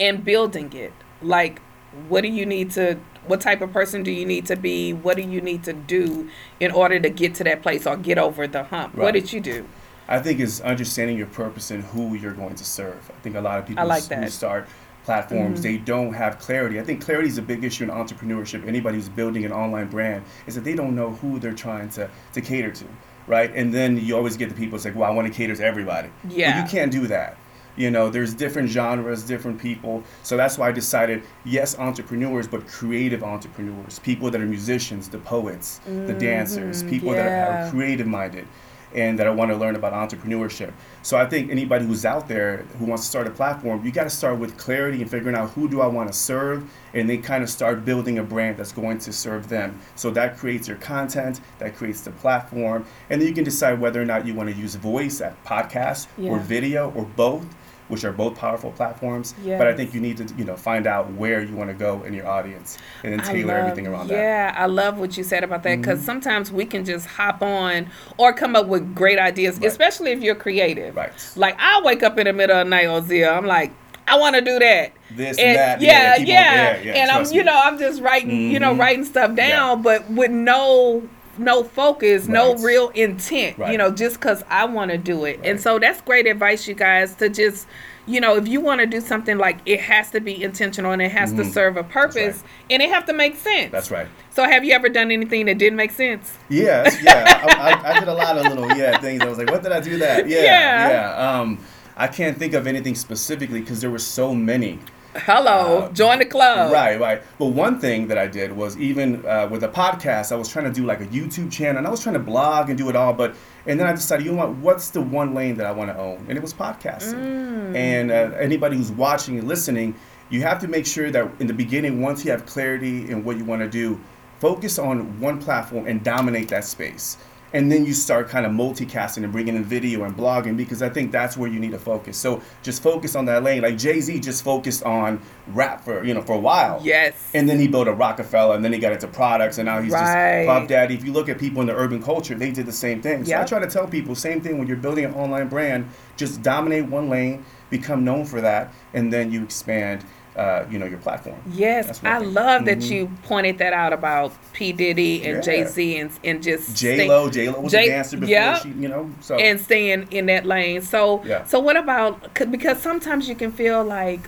and 0.00 0.24
building 0.24 0.72
it? 0.74 0.92
Like 1.22 1.62
what 2.08 2.20
do 2.22 2.28
you 2.28 2.44
need 2.44 2.70
to 2.72 2.98
what 3.30 3.40
type 3.40 3.62
of 3.62 3.72
person 3.72 4.02
do 4.02 4.10
you 4.10 4.26
need 4.26 4.44
to 4.46 4.56
be? 4.56 4.92
What 4.92 5.16
do 5.16 5.22
you 5.22 5.40
need 5.40 5.64
to 5.64 5.72
do 5.72 6.28
in 6.58 6.70
order 6.72 6.98
to 7.00 7.08
get 7.08 7.34
to 7.36 7.44
that 7.44 7.62
place 7.62 7.86
or 7.86 7.96
get 7.96 8.18
over 8.18 8.46
the 8.46 8.64
hump? 8.64 8.96
What 8.96 9.12
did 9.12 9.32
you 9.32 9.40
do? 9.40 9.66
I 10.08 10.18
think 10.18 10.40
is 10.40 10.60
understanding 10.62 11.16
your 11.16 11.28
purpose 11.28 11.70
and 11.70 11.84
who 11.84 12.14
you're 12.14 12.32
going 12.32 12.56
to 12.56 12.64
serve. 12.64 13.10
I 13.16 13.20
think 13.22 13.36
a 13.36 13.40
lot 13.40 13.60
of 13.60 13.66
people 13.66 13.86
like 13.86 14.02
who. 14.02 14.22
Mm-hmm. 14.22 14.30
start 14.30 14.68
platforms 15.04 15.62
they 15.62 15.78
don't 15.78 16.12
have 16.12 16.38
clarity. 16.38 16.78
I 16.78 16.82
think 16.82 17.02
clarity 17.02 17.28
is 17.28 17.38
a 17.38 17.42
big 17.42 17.64
issue 17.64 17.84
in 17.84 17.90
entrepreneurship. 17.90 18.66
Anybody 18.66 18.96
who's 18.96 19.08
building 19.08 19.44
an 19.44 19.52
online 19.52 19.88
brand 19.88 20.24
is 20.46 20.54
that 20.56 20.64
they 20.64 20.74
don't 20.74 20.94
know 20.94 21.10
who 21.12 21.38
they're 21.38 21.54
trying 21.54 21.88
to, 21.90 22.10
to 22.34 22.40
cater 22.40 22.70
to, 22.70 22.84
right? 23.26 23.50
And 23.54 23.72
then 23.72 23.96
you 23.96 24.16
always 24.16 24.36
get 24.36 24.50
the 24.50 24.54
people 24.54 24.76
it's 24.76 24.84
like, 24.84 24.94
well, 24.94 25.10
I 25.10 25.14
want 25.14 25.26
to 25.26 25.32
cater 25.32 25.56
to 25.56 25.64
everybody. 25.64 26.10
Yeah. 26.28 26.62
you 26.62 26.70
can't 26.70 26.92
do 26.92 27.06
that. 27.06 27.38
You 27.80 27.90
know, 27.90 28.10
there's 28.10 28.34
different 28.34 28.68
genres, 28.68 29.22
different 29.22 29.58
people. 29.58 30.02
So 30.22 30.36
that's 30.36 30.58
why 30.58 30.68
I 30.68 30.72
decided, 30.72 31.22
yes, 31.46 31.78
entrepreneurs, 31.78 32.46
but 32.46 32.66
creative 32.68 33.22
entrepreneurs, 33.24 33.98
people 34.00 34.30
that 34.32 34.38
are 34.38 34.44
musicians, 34.46 35.08
the 35.08 35.16
poets, 35.16 35.80
the 35.86 36.12
dancers, 36.12 36.82
people 36.82 37.12
that 37.12 37.26
are, 37.26 37.30
Mm-hmm. 37.30 37.68
are 37.68 37.70
creative 37.70 38.06
minded 38.06 38.46
and 38.92 39.16
that 39.18 39.26
I 39.28 39.30
want 39.30 39.52
to 39.52 39.56
learn 39.56 39.76
about 39.76 39.92
entrepreneurship. 39.92 40.72
So 41.02 41.16
I 41.16 41.24
think 41.24 41.48
anybody 41.50 41.86
who's 41.86 42.04
out 42.04 42.26
there 42.28 42.64
who 42.78 42.84
wants 42.86 43.04
to 43.04 43.08
start 43.08 43.26
a 43.28 43.30
platform, 43.30 43.82
you 43.84 43.92
got 43.92 44.02
to 44.04 44.10
start 44.10 44.36
with 44.38 44.58
clarity 44.58 45.00
and 45.00 45.08
figuring 45.08 45.36
out 45.36 45.50
who 45.50 45.68
do 45.68 45.80
I 45.80 45.86
want 45.86 46.08
to 46.12 46.12
serve, 46.12 46.68
and 46.92 47.08
then 47.08 47.22
kind 47.22 47.42
of 47.44 47.48
start 47.48 47.84
building 47.84 48.18
a 48.18 48.22
brand 48.24 48.56
that's 48.58 48.72
going 48.72 48.98
to 48.98 49.12
serve 49.12 49.48
them. 49.48 49.78
So 49.94 50.10
that 50.10 50.36
creates 50.36 50.66
your 50.66 50.76
content, 50.78 51.40
that 51.60 51.76
creates 51.76 52.00
the 52.00 52.10
platform, 52.10 52.84
and 53.08 53.20
then 53.20 53.28
you 53.28 53.34
can 53.34 53.44
decide 53.44 53.80
whether 53.80 54.02
or 54.02 54.04
not 54.04 54.26
you 54.26 54.34
want 54.34 54.50
to 54.50 54.56
use 54.56 54.74
voice 54.74 55.20
at 55.20 55.42
podcast 55.44 56.08
or 56.20 56.38
video 56.40 56.90
or 56.96 57.04
both. 57.04 57.46
Which 57.90 58.04
are 58.04 58.12
both 58.12 58.36
powerful 58.36 58.70
platforms, 58.70 59.34
but 59.44 59.66
I 59.66 59.74
think 59.74 59.92
you 59.94 60.00
need 60.00 60.16
to, 60.18 60.24
you 60.36 60.44
know, 60.44 60.56
find 60.56 60.86
out 60.86 61.12
where 61.12 61.42
you 61.42 61.54
want 61.54 61.70
to 61.70 61.74
go 61.74 62.02
in 62.04 62.14
your 62.14 62.26
audience, 62.26 62.78
and 63.04 63.12
then 63.12 63.20
tailor 63.20 63.48
love- 63.54 63.56
everything 63.64 63.86
around 63.86 64.08
that. 64.08 64.14
Mm-hmm. 64.14 64.22
Yeah, 64.22 64.54
I 64.56 64.66
love 64.66 64.98
what 64.98 65.16
you 65.16 65.24
said 65.24 65.42
about 65.44 65.62
that 65.64 65.76
because 65.80 66.00
sometimes 66.02 66.50
we 66.52 66.64
can 66.64 66.84
just 66.84 67.06
hop 67.06 67.42
on 67.42 67.88
or 68.16 68.32
come 68.32 68.54
up 68.56 68.66
with 68.66 68.94
great 68.94 69.18
ideas, 69.18 69.56
Right. 69.58 69.66
especially 69.66 70.12
if 70.12 70.20
you're 70.22 70.34
creative. 70.36 70.94
Right. 70.96 71.12
Like 71.36 71.56
I'll 71.58 71.82
wake 71.84 72.02
up 72.02 72.18
in 72.18 72.26
the 72.26 72.32
middle 72.32 72.56
of 72.56 72.66
the 72.66 72.70
night, 72.70 72.86
Ozil. 72.86 73.36
I'm 73.36 73.44
like, 73.46 73.72
I 74.06 74.16
want 74.18 74.34
to 74.36 74.40
do 74.42 74.58
that. 74.60 74.92
This 75.10 75.38
and 75.38 75.56
that, 75.58 75.80
yeah, 75.80 76.16
yeah, 76.16 76.16
yeah, 76.16 76.18
on- 76.18 76.26
yeah, 76.26 76.92
yeah, 76.92 77.00
and 77.02 77.10
I'm, 77.10 77.24
you 77.26 77.38
me. 77.40 77.42
know, 77.44 77.60
I'm 77.62 77.78
just 77.78 78.00
writing, 78.02 78.50
you 78.52 78.58
know, 78.60 78.74
Mhm. 78.74 78.78
writing 78.78 79.04
stuff 79.04 79.34
down, 79.34 79.82
but 79.82 80.08
with 80.10 80.30
no, 80.30 81.02
no 81.40 81.64
focus, 81.64 82.28
no 82.28 82.54
real 82.56 82.90
intent. 82.90 83.58
You 83.58 83.78
know, 83.78 83.90
just 83.90 84.16
because 84.20 84.44
I 84.48 84.64
want 84.66 84.90
to 84.90 84.98
do 84.98 85.24
it, 85.24 85.40
and 85.42 85.60
so 85.60 85.78
that's 85.78 86.00
great 86.02 86.26
advice, 86.26 86.68
you 86.68 86.74
guys, 86.74 87.14
to 87.16 87.28
just. 87.28 87.66
You 88.06 88.20
know, 88.20 88.34
if 88.36 88.48
you 88.48 88.60
want 88.60 88.80
to 88.80 88.86
do 88.86 89.00
something 89.00 89.38
like 89.38 89.58
it 89.66 89.78
has 89.78 90.10
to 90.12 90.20
be 90.20 90.42
intentional 90.42 90.90
and 90.90 91.00
it 91.00 91.12
has 91.12 91.30
to 91.34 91.42
Mhm. 91.42 91.52
serve 91.52 91.76
a 91.76 91.84
purpose 91.84 92.42
and 92.68 92.82
it 92.82 92.90
have 92.90 93.04
to 93.06 93.12
make 93.12 93.36
sense. 93.36 93.70
That's 93.70 93.90
right. 93.90 94.08
So 94.30 94.42
have 94.42 94.64
you 94.64 94.72
ever 94.72 94.88
done 94.88 95.12
anything 95.12 95.46
that 95.46 95.58
didn't 95.58 95.76
make 95.76 95.92
sense? 95.92 96.32
Yes, 96.48 96.96
yeah. 97.04 97.24
I, 97.46 97.70
I, 97.70 97.90
I 97.92 98.00
did 98.00 98.08
a 98.08 98.14
lot 98.14 98.36
of 98.36 98.46
little 98.46 98.76
yeah 98.76 98.98
things. 98.98 99.20
I 99.22 99.28
was 99.28 99.38
like, 99.38 99.50
what 99.50 99.62
did 99.62 99.70
I 99.70 99.78
do 99.80 99.98
that? 99.98 100.26
Yeah, 100.28 100.42
Yeah. 100.42 100.88
yeah. 100.88 101.40
Um, 101.40 101.58
I 101.96 102.08
can't 102.08 102.36
think 102.36 102.54
of 102.54 102.66
anything 102.66 102.96
specifically 102.96 103.60
because 103.60 103.80
there 103.80 103.90
were 103.90 103.98
so 103.98 104.34
many. 104.34 104.80
Hello, 105.16 105.78
Uh, 105.78 105.92
join 105.92 106.20
the 106.20 106.24
club. 106.24 106.72
Right, 106.72 106.98
right. 107.00 107.22
But 107.38 107.46
one 107.46 107.80
thing 107.80 108.06
that 108.08 108.18
I 108.18 108.28
did 108.28 108.52
was 108.52 108.78
even 108.78 109.26
uh, 109.26 109.48
with 109.50 109.64
a 109.64 109.68
podcast, 109.68 110.30
I 110.30 110.36
was 110.36 110.48
trying 110.48 110.66
to 110.66 110.72
do 110.72 110.86
like 110.86 111.00
a 111.00 111.06
YouTube 111.06 111.50
channel, 111.50 111.78
and 111.78 111.86
I 111.86 111.90
was 111.90 112.00
trying 112.00 112.14
to 112.14 112.20
blog 112.20 112.68
and 112.68 112.78
do 112.78 112.88
it 112.88 112.94
all. 112.94 113.12
But 113.12 113.34
and 113.66 113.78
then 113.78 113.86
I 113.88 113.92
decided, 113.92 114.24
you 114.24 114.32
know 114.32 114.38
what? 114.38 114.50
What's 114.56 114.90
the 114.90 115.00
one 115.00 115.34
lane 115.34 115.56
that 115.56 115.66
I 115.66 115.72
want 115.72 115.90
to 115.90 115.98
own? 115.98 116.24
And 116.28 116.38
it 116.38 116.40
was 116.40 116.54
podcasting. 116.54 117.14
Mm. 117.14 117.76
And 117.76 118.10
uh, 118.12 118.36
anybody 118.38 118.76
who's 118.76 118.92
watching 118.92 119.38
and 119.38 119.48
listening, 119.48 119.96
you 120.28 120.42
have 120.42 120.60
to 120.60 120.68
make 120.68 120.86
sure 120.86 121.10
that 121.10 121.28
in 121.40 121.48
the 121.48 121.54
beginning, 121.54 122.00
once 122.00 122.24
you 122.24 122.30
have 122.30 122.46
clarity 122.46 123.10
in 123.10 123.24
what 123.24 123.36
you 123.36 123.44
want 123.44 123.62
to 123.62 123.68
do, 123.68 124.00
focus 124.38 124.78
on 124.78 125.18
one 125.20 125.40
platform 125.40 125.86
and 125.86 126.04
dominate 126.04 126.48
that 126.48 126.64
space. 126.64 127.16
And 127.52 127.70
then 127.70 127.84
you 127.84 127.94
start 127.94 128.28
kind 128.28 128.46
of 128.46 128.52
multicasting 128.52 129.24
and 129.24 129.32
bringing 129.32 129.56
in 129.56 129.64
video 129.64 130.04
and 130.04 130.16
blogging 130.16 130.56
because 130.56 130.82
I 130.82 130.88
think 130.88 131.10
that's 131.10 131.36
where 131.36 131.50
you 131.50 131.58
need 131.58 131.72
to 131.72 131.78
focus. 131.78 132.16
So 132.16 132.40
just 132.62 132.80
focus 132.82 133.16
on 133.16 133.24
that 133.24 133.42
lane. 133.42 133.62
Like 133.62 133.76
Jay 133.76 134.00
Z 134.00 134.20
just 134.20 134.44
focused 134.44 134.84
on 134.84 135.20
rap 135.48 135.84
for 135.84 136.04
you 136.04 136.14
know 136.14 136.22
for 136.22 136.34
a 136.34 136.38
while. 136.38 136.80
Yes. 136.82 137.14
And 137.34 137.48
then 137.48 137.58
he 137.58 137.66
built 137.66 137.88
a 137.88 137.92
Roc-A-Fella, 137.92 138.54
and 138.54 138.64
then 138.64 138.72
he 138.72 138.78
got 138.78 138.92
into 138.92 139.08
products, 139.08 139.58
and 139.58 139.66
now 139.66 139.80
he's 139.82 139.92
Right. 139.92 140.44
just 140.44 140.48
Puff 140.48 140.68
Daddy. 140.68 140.94
If 140.94 141.04
you 141.04 141.12
look 141.12 141.28
at 141.28 141.38
people 141.38 141.60
in 141.60 141.66
the 141.66 141.74
urban 141.74 142.02
culture, 142.02 142.34
they 142.36 142.50
did 142.52 142.66
the 142.66 142.72
same 142.72 143.02
thing. 143.02 143.24
So 143.24 143.40
I 143.40 143.44
try 143.44 143.58
to 143.58 143.66
tell 143.66 143.86
people, 143.86 144.14
same 144.14 144.40
thing 144.40 144.58
when 144.58 144.68
you're 144.68 144.76
building 144.76 145.04
an 145.04 145.14
online 145.14 145.48
brand, 145.48 145.88
just 146.16 146.42
dominate 146.42 146.86
one 146.86 147.08
lane, 147.08 147.44
become 147.68 148.04
known 148.04 148.24
for 148.26 148.40
that, 148.40 148.72
and 148.94 149.12
then 149.12 149.32
you 149.32 149.42
expand, 149.42 150.04
uh, 150.36 150.64
you 150.70 150.78
know, 150.78 150.86
your 150.86 150.98
platform. 150.98 151.36
Yes, 151.52 152.00
I 152.04 152.20
thing. 152.20 152.32
love 152.34 152.64
that 152.66 152.78
Mhm. 152.78 152.90
you 152.90 153.10
pointed 153.24 153.58
that 153.58 153.72
out 153.72 153.92
about 153.92 154.32
P 154.52 154.72
Diddy 154.72 155.24
and 155.24 155.36
Yeah. 155.36 155.40
Jay 155.40 155.64
Z 155.64 155.98
and 155.98 156.10
and 156.24 156.42
just 156.42 156.76
J 156.76 157.08
Lo, 157.08 157.28
J 157.28 157.48
Lo 157.48 157.60
was 157.60 157.72
J- 157.72 157.86
a 157.86 157.88
dancer 157.90 158.16
before 158.16 158.30
yeah. 158.32 158.58
she, 158.60 158.68
you 158.70 158.88
know, 158.88 159.10
so 159.20 159.36
and 159.36 159.60
staying 159.60 160.06
in 160.10 160.26
that 160.26 160.46
lane. 160.46 160.82
So 160.82 161.22
Yeah. 161.24 161.44
so 161.44 161.58
what 161.58 161.76
about 161.76 162.32
'cause- 162.34 162.46
because 162.46 162.80
sometimes 162.80 163.28
you 163.28 163.34
can 163.34 163.50
feel 163.52 163.82
like 163.82 164.20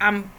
I'm 0.00 0.30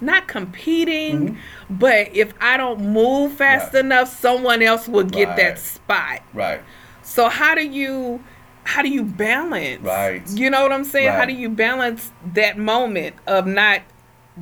not 0.00 0.26
competing, 0.26 1.28
Mhm. 1.30 1.36
but 1.70 2.08
if 2.12 2.34
I 2.40 2.56
don't 2.56 2.80
move 2.80 3.34
fast 3.34 3.72
Right. 3.72 3.84
enough, 3.84 4.08
someone 4.20 4.62
else 4.62 4.88
will 4.88 5.04
get 5.04 5.28
Right. 5.28 5.36
that 5.36 5.58
spot. 5.60 6.20
right, 6.34 6.60
So 7.02 7.28
how 7.28 7.54
do 7.54 7.62
you 7.64 8.20
how 8.64 8.80
do 8.80 8.88
you 8.88 9.02
balance? 9.02 9.82
Right. 9.82 10.22
You 10.30 10.48
know 10.48 10.62
what 10.62 10.70
I'm 10.70 10.84
saying? 10.84 11.08
How 11.10 11.24
do 11.24 11.32
you 11.32 11.48
balance 11.48 12.12
that 12.34 12.58
moment 12.58 13.16
of 13.26 13.44
not 13.44 13.80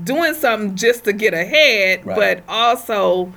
doing 0.05 0.35
something 0.35 0.77
just 0.77 1.05
to 1.05 1.13
get 1.13 1.35
ahead, 1.35 2.05
Right. 2.07 2.17
but 2.17 2.43
also 2.49 3.33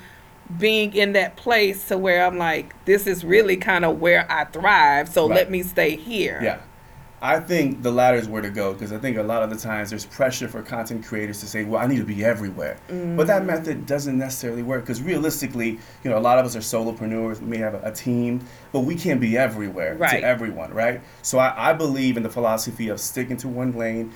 being 0.60 0.94
in 0.94 1.14
that 1.14 1.36
place 1.36 1.88
to 1.88 1.98
where 1.98 2.26
I'm 2.26 2.38
like, 2.38 2.74
this 2.86 3.08
is 3.08 3.24
really 3.26 3.58
kind 3.58 3.86
of 3.86 4.00
where 4.00 4.26
I 4.32 4.46
thrive. 4.46 5.10
So 5.10 5.28
Right. 5.28 5.36
let 5.36 5.52
me 5.52 5.64
stay 5.64 5.96
here. 5.96 6.40
yeah. 6.44 6.58
I 7.26 7.40
think 7.40 7.82
the 7.84 7.90
latter 7.90 8.18
is 8.18 8.28
where 8.28 8.42
to 8.42 8.50
go 8.50 8.74
because 8.74 8.92
I 8.92 8.98
think 8.98 9.16
a 9.16 9.24
lot 9.24 9.44
of 9.44 9.50
the 9.50 9.56
times 9.56 9.90
there's 9.92 10.06
pressure 10.06 10.50
for 10.50 10.62
content 10.62 11.06
creators 11.06 11.40
to 11.40 11.48
say, 11.48 11.64
well, 11.64 11.82
I 11.82 11.88
need 11.88 12.00
to 12.00 12.04
be 12.04 12.26
everywhere. 12.26 12.76
Mm. 12.90 13.16
But 13.16 13.28
that 13.28 13.46
method 13.46 13.86
doesn't 13.86 14.18
necessarily 14.18 14.62
work 14.62 14.82
because 14.82 15.02
realistically, 15.02 15.80
you 16.04 16.10
know, 16.12 16.18
a 16.18 16.20
lot 16.20 16.38
of 16.38 16.46
us 16.46 16.54
are 16.54 16.60
solopreneurs. 16.60 17.40
We 17.40 17.48
may 17.48 17.58
have 17.60 17.76
a, 17.76 17.82
a 17.86 17.92
team, 17.94 18.46
but 18.74 18.82
we 18.82 18.96
can't 18.96 19.22
be 19.22 19.38
everywhere 19.38 19.96
right. 19.96 20.20
to 20.20 20.22
everyone, 20.22 20.74
right? 20.74 21.00
So 21.22 21.40
I, 21.40 21.70
I 21.70 21.72
believe 21.72 22.18
in 22.18 22.24
the 22.24 22.30
philosophy 22.30 22.90
of 22.90 23.00
sticking 23.00 23.38
to 23.38 23.48
one 23.48 23.72
lane, 23.72 24.12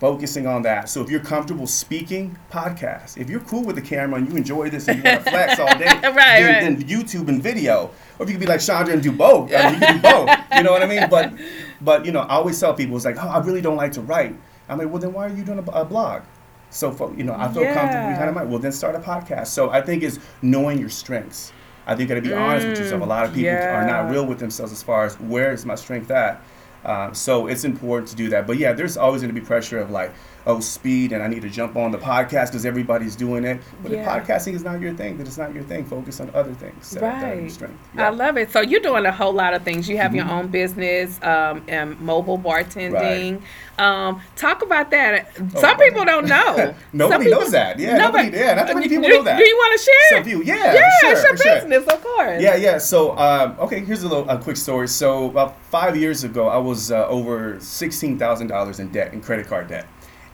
focusing 0.00 0.46
on 0.46 0.62
that. 0.62 0.88
So 0.88 1.02
if 1.02 1.10
you're 1.10 1.20
comfortable 1.20 1.66
speaking, 1.66 2.36
podcast. 2.50 3.18
If 3.18 3.28
you're 3.28 3.40
cool 3.40 3.62
with 3.62 3.76
the 3.76 3.82
camera 3.82 4.18
and 4.18 4.28
you 4.28 4.36
enjoy 4.36 4.70
this 4.70 4.88
and 4.88 4.98
you 4.98 5.04
want 5.04 5.24
to 5.24 5.30
flex 5.30 5.60
all 5.60 5.78
day, 5.78 5.84
right, 5.84 6.00
then, 6.02 6.16
right. 6.16 6.60
then, 6.60 6.82
YouTube 6.82 7.28
and 7.28 7.42
video. 7.42 7.90
Or 8.18 8.24
if 8.24 8.30
you 8.30 8.34
could 8.34 8.40
be 8.40 8.46
like 8.46 8.60
Chandra 8.60 8.94
and 8.94 9.02
do 9.02 9.12
both, 9.12 9.52
I 9.54 9.70
mean, 9.70 9.74
you 9.74 9.86
can 9.86 9.96
do 9.96 10.02
both. 10.02 10.30
You 10.56 10.62
know 10.62 10.72
what 10.72 10.82
I 10.82 10.86
mean? 10.86 11.08
But 11.08 11.34
but 11.82 12.04
you 12.04 12.12
know, 12.12 12.20
I 12.20 12.36
always 12.36 12.58
tell 12.58 12.74
people 12.74 12.96
it's 12.96 13.04
like, 13.04 13.22
oh, 13.22 13.28
I 13.28 13.38
really 13.38 13.60
don't 13.60 13.76
like 13.76 13.92
to 13.92 14.00
write. 14.00 14.34
I'm 14.68 14.78
like, 14.78 14.88
well, 14.88 14.98
then 14.98 15.12
why 15.12 15.26
are 15.26 15.34
you 15.34 15.44
doing 15.44 15.58
a, 15.58 15.70
a 15.72 15.84
blog? 15.84 16.22
So 16.70 16.92
for, 16.92 17.12
you 17.14 17.24
know, 17.24 17.34
I 17.34 17.52
feel 17.52 17.62
yeah. 17.62 17.74
comfortable 17.74 18.28
of 18.28 18.34
might. 18.34 18.46
Well, 18.46 18.60
then 18.60 18.72
start 18.72 18.94
a 18.94 19.00
podcast. 19.00 19.48
So 19.48 19.70
I 19.70 19.80
think 19.80 20.02
it's 20.02 20.18
knowing 20.40 20.78
your 20.78 20.88
strengths. 20.88 21.52
I 21.86 21.96
think 21.96 22.08
you 22.08 22.14
got 22.14 22.22
to 22.22 22.28
be 22.28 22.34
mm, 22.34 22.40
honest 22.40 22.66
with 22.68 22.78
yourself. 22.78 23.02
A 23.02 23.04
lot 23.04 23.24
of 23.24 23.30
people 23.32 23.46
yeah. 23.46 23.82
are 23.82 23.86
not 23.86 24.12
real 24.12 24.24
with 24.24 24.38
themselves 24.38 24.70
as 24.70 24.82
far 24.82 25.04
as 25.04 25.18
where 25.18 25.52
is 25.52 25.66
my 25.66 25.74
strength 25.74 26.10
at. 26.10 26.40
Um, 26.84 27.14
so 27.14 27.46
it's 27.46 27.64
important 27.64 28.08
to 28.10 28.16
do 28.16 28.30
that. 28.30 28.46
But 28.46 28.58
yeah, 28.58 28.72
there's 28.72 28.96
always 28.96 29.22
going 29.22 29.34
to 29.34 29.40
be 29.40 29.44
pressure 29.46 29.78
of 29.78 29.90
like, 29.90 30.12
oh, 30.46 30.60
speed, 30.60 31.12
and 31.12 31.22
I 31.22 31.28
need 31.28 31.42
to 31.42 31.50
jump 31.50 31.76
on 31.76 31.90
the 31.90 31.98
podcast 31.98 32.46
because 32.46 32.64
everybody's 32.64 33.16
doing 33.16 33.44
it. 33.44 33.60
But 33.82 33.92
yeah. 33.92 34.16
if 34.16 34.26
podcasting 34.26 34.54
is 34.54 34.64
not 34.64 34.80
your 34.80 34.94
thing, 34.94 35.18
then 35.18 35.26
it's 35.26 35.38
not 35.38 35.54
your 35.54 35.64
thing. 35.64 35.84
Focus 35.84 36.20
on 36.20 36.30
other 36.34 36.54
things. 36.54 36.96
Right. 37.00 37.50
Yeah. 37.94 38.06
I 38.06 38.10
love 38.10 38.36
it. 38.36 38.50
So 38.50 38.60
you're 38.60 38.80
doing 38.80 39.06
a 39.06 39.12
whole 39.12 39.32
lot 39.32 39.54
of 39.54 39.62
things. 39.62 39.88
You 39.88 39.96
have 39.98 40.12
mm-hmm. 40.12 40.28
your 40.28 40.30
own 40.30 40.48
business, 40.48 41.22
um, 41.22 41.64
and 41.68 41.98
mobile 42.00 42.38
bartending. 42.38 43.40
Right. 43.40 43.42
Um, 43.80 44.20
talk 44.36 44.62
about 44.62 44.90
that. 44.90 45.30
Oh, 45.38 45.60
Some 45.60 45.78
people 45.78 46.04
don't 46.04 46.26
know. 46.26 46.74
nobody 46.92 47.24
people, 47.24 47.40
knows 47.40 47.50
that. 47.52 47.78
Yeah, 47.78 47.96
nobody, 47.96 48.24
nobody, 48.24 48.38
yeah, 48.38 48.54
not 48.54 48.74
many 48.74 48.88
people 48.88 49.08
do, 49.08 49.16
know 49.16 49.22
that. 49.22 49.38
Do 49.38 49.48
you 49.48 49.56
want 49.56 49.80
to 49.80 49.84
share? 49.84 50.18
Some 50.18 50.24
few, 50.24 50.42
yeah, 50.42 50.74
yeah, 50.74 50.90
sure, 51.00 51.12
it's 51.12 51.24
your 51.24 51.32
business, 51.54 51.84
sure. 51.84 51.94
of 51.94 52.02
course. 52.02 52.42
Yeah, 52.42 52.56
yeah. 52.56 52.76
So, 52.76 53.16
um, 53.16 53.56
okay, 53.58 53.80
here's 53.80 54.02
a 54.02 54.08
little 54.08 54.28
a 54.28 54.38
quick 54.38 54.58
story. 54.58 54.86
So, 54.86 55.30
about 55.30 55.62
five 55.64 55.96
years 55.96 56.24
ago, 56.24 56.48
I 56.48 56.58
was 56.58 56.92
uh, 56.92 57.06
over 57.06 57.58
sixteen 57.60 58.18
thousand 58.18 58.48
dollars 58.48 58.80
in 58.80 58.90
debt, 58.90 59.14
in 59.14 59.22
credit 59.22 59.46
card 59.46 59.68
debt 59.68 59.86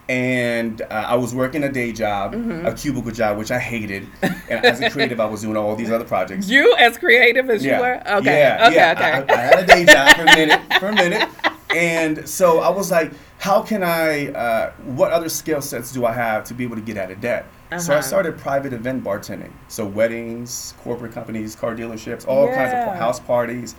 and 0.08 0.82
uh, 0.82 0.84
I 1.08 1.16
was 1.16 1.34
working 1.34 1.64
a 1.64 1.72
day 1.72 1.92
job, 1.92 2.34
mm-hmm. 2.34 2.64
a 2.64 2.72
cubicle 2.72 3.10
job, 3.10 3.38
which 3.38 3.50
I 3.50 3.58
hated. 3.58 4.06
And 4.22 4.64
as 4.64 4.80
a 4.80 4.90
creative, 4.90 5.18
I 5.18 5.26
was 5.26 5.40
doing 5.42 5.56
all 5.56 5.74
these 5.74 5.90
other 5.90 6.04
projects. 6.04 6.48
You 6.48 6.76
as 6.76 6.96
creative 6.96 7.50
as 7.50 7.64
yeah. 7.64 7.76
you 7.76 7.82
were? 7.82 8.16
Okay. 8.18 8.38
Yeah, 8.38 8.66
okay, 8.66 8.74
yeah. 8.76 8.92
okay. 8.92 9.32
I, 9.32 9.36
I, 9.36 9.40
had 9.40 9.58
a 9.58 9.66
day 9.66 9.84
job 9.84 10.14
for 10.14 10.22
a 10.22 10.36
minute, 10.36 10.60
for 10.78 10.88
a 10.88 10.94
minute. 10.94 11.28
And 11.74 12.28
so 12.28 12.60
I 12.60 12.70
was 12.70 12.90
like, 12.92 13.12
how 13.38 13.60
can 13.62 13.82
I, 13.82 14.28
uh, 14.28 14.72
what 14.84 15.10
other 15.10 15.28
skill 15.28 15.60
sets 15.60 15.92
do 15.92 16.06
I 16.06 16.12
have 16.12 16.44
to 16.44 16.54
be 16.54 16.62
able 16.62 16.76
to 16.76 16.82
get 16.82 16.96
out 16.96 17.10
of 17.10 17.20
debt? 17.20 17.44
Uh-huh. 17.72 17.80
So 17.80 17.92
I 17.92 17.96
uh-huh. 17.96 18.06
started 18.06 18.38
private 18.38 18.72
event 18.72 19.02
bartending. 19.02 19.52
So 19.66 19.84
weddings, 19.84 20.74
corporate 20.78 21.12
companies, 21.12 21.56
car 21.56 21.74
dealerships, 21.74 22.26
all 22.28 22.46
yeah. 22.46 22.54
kinds 22.54 22.72
of 22.72 22.96
house 22.96 23.18
parties. 23.18 23.74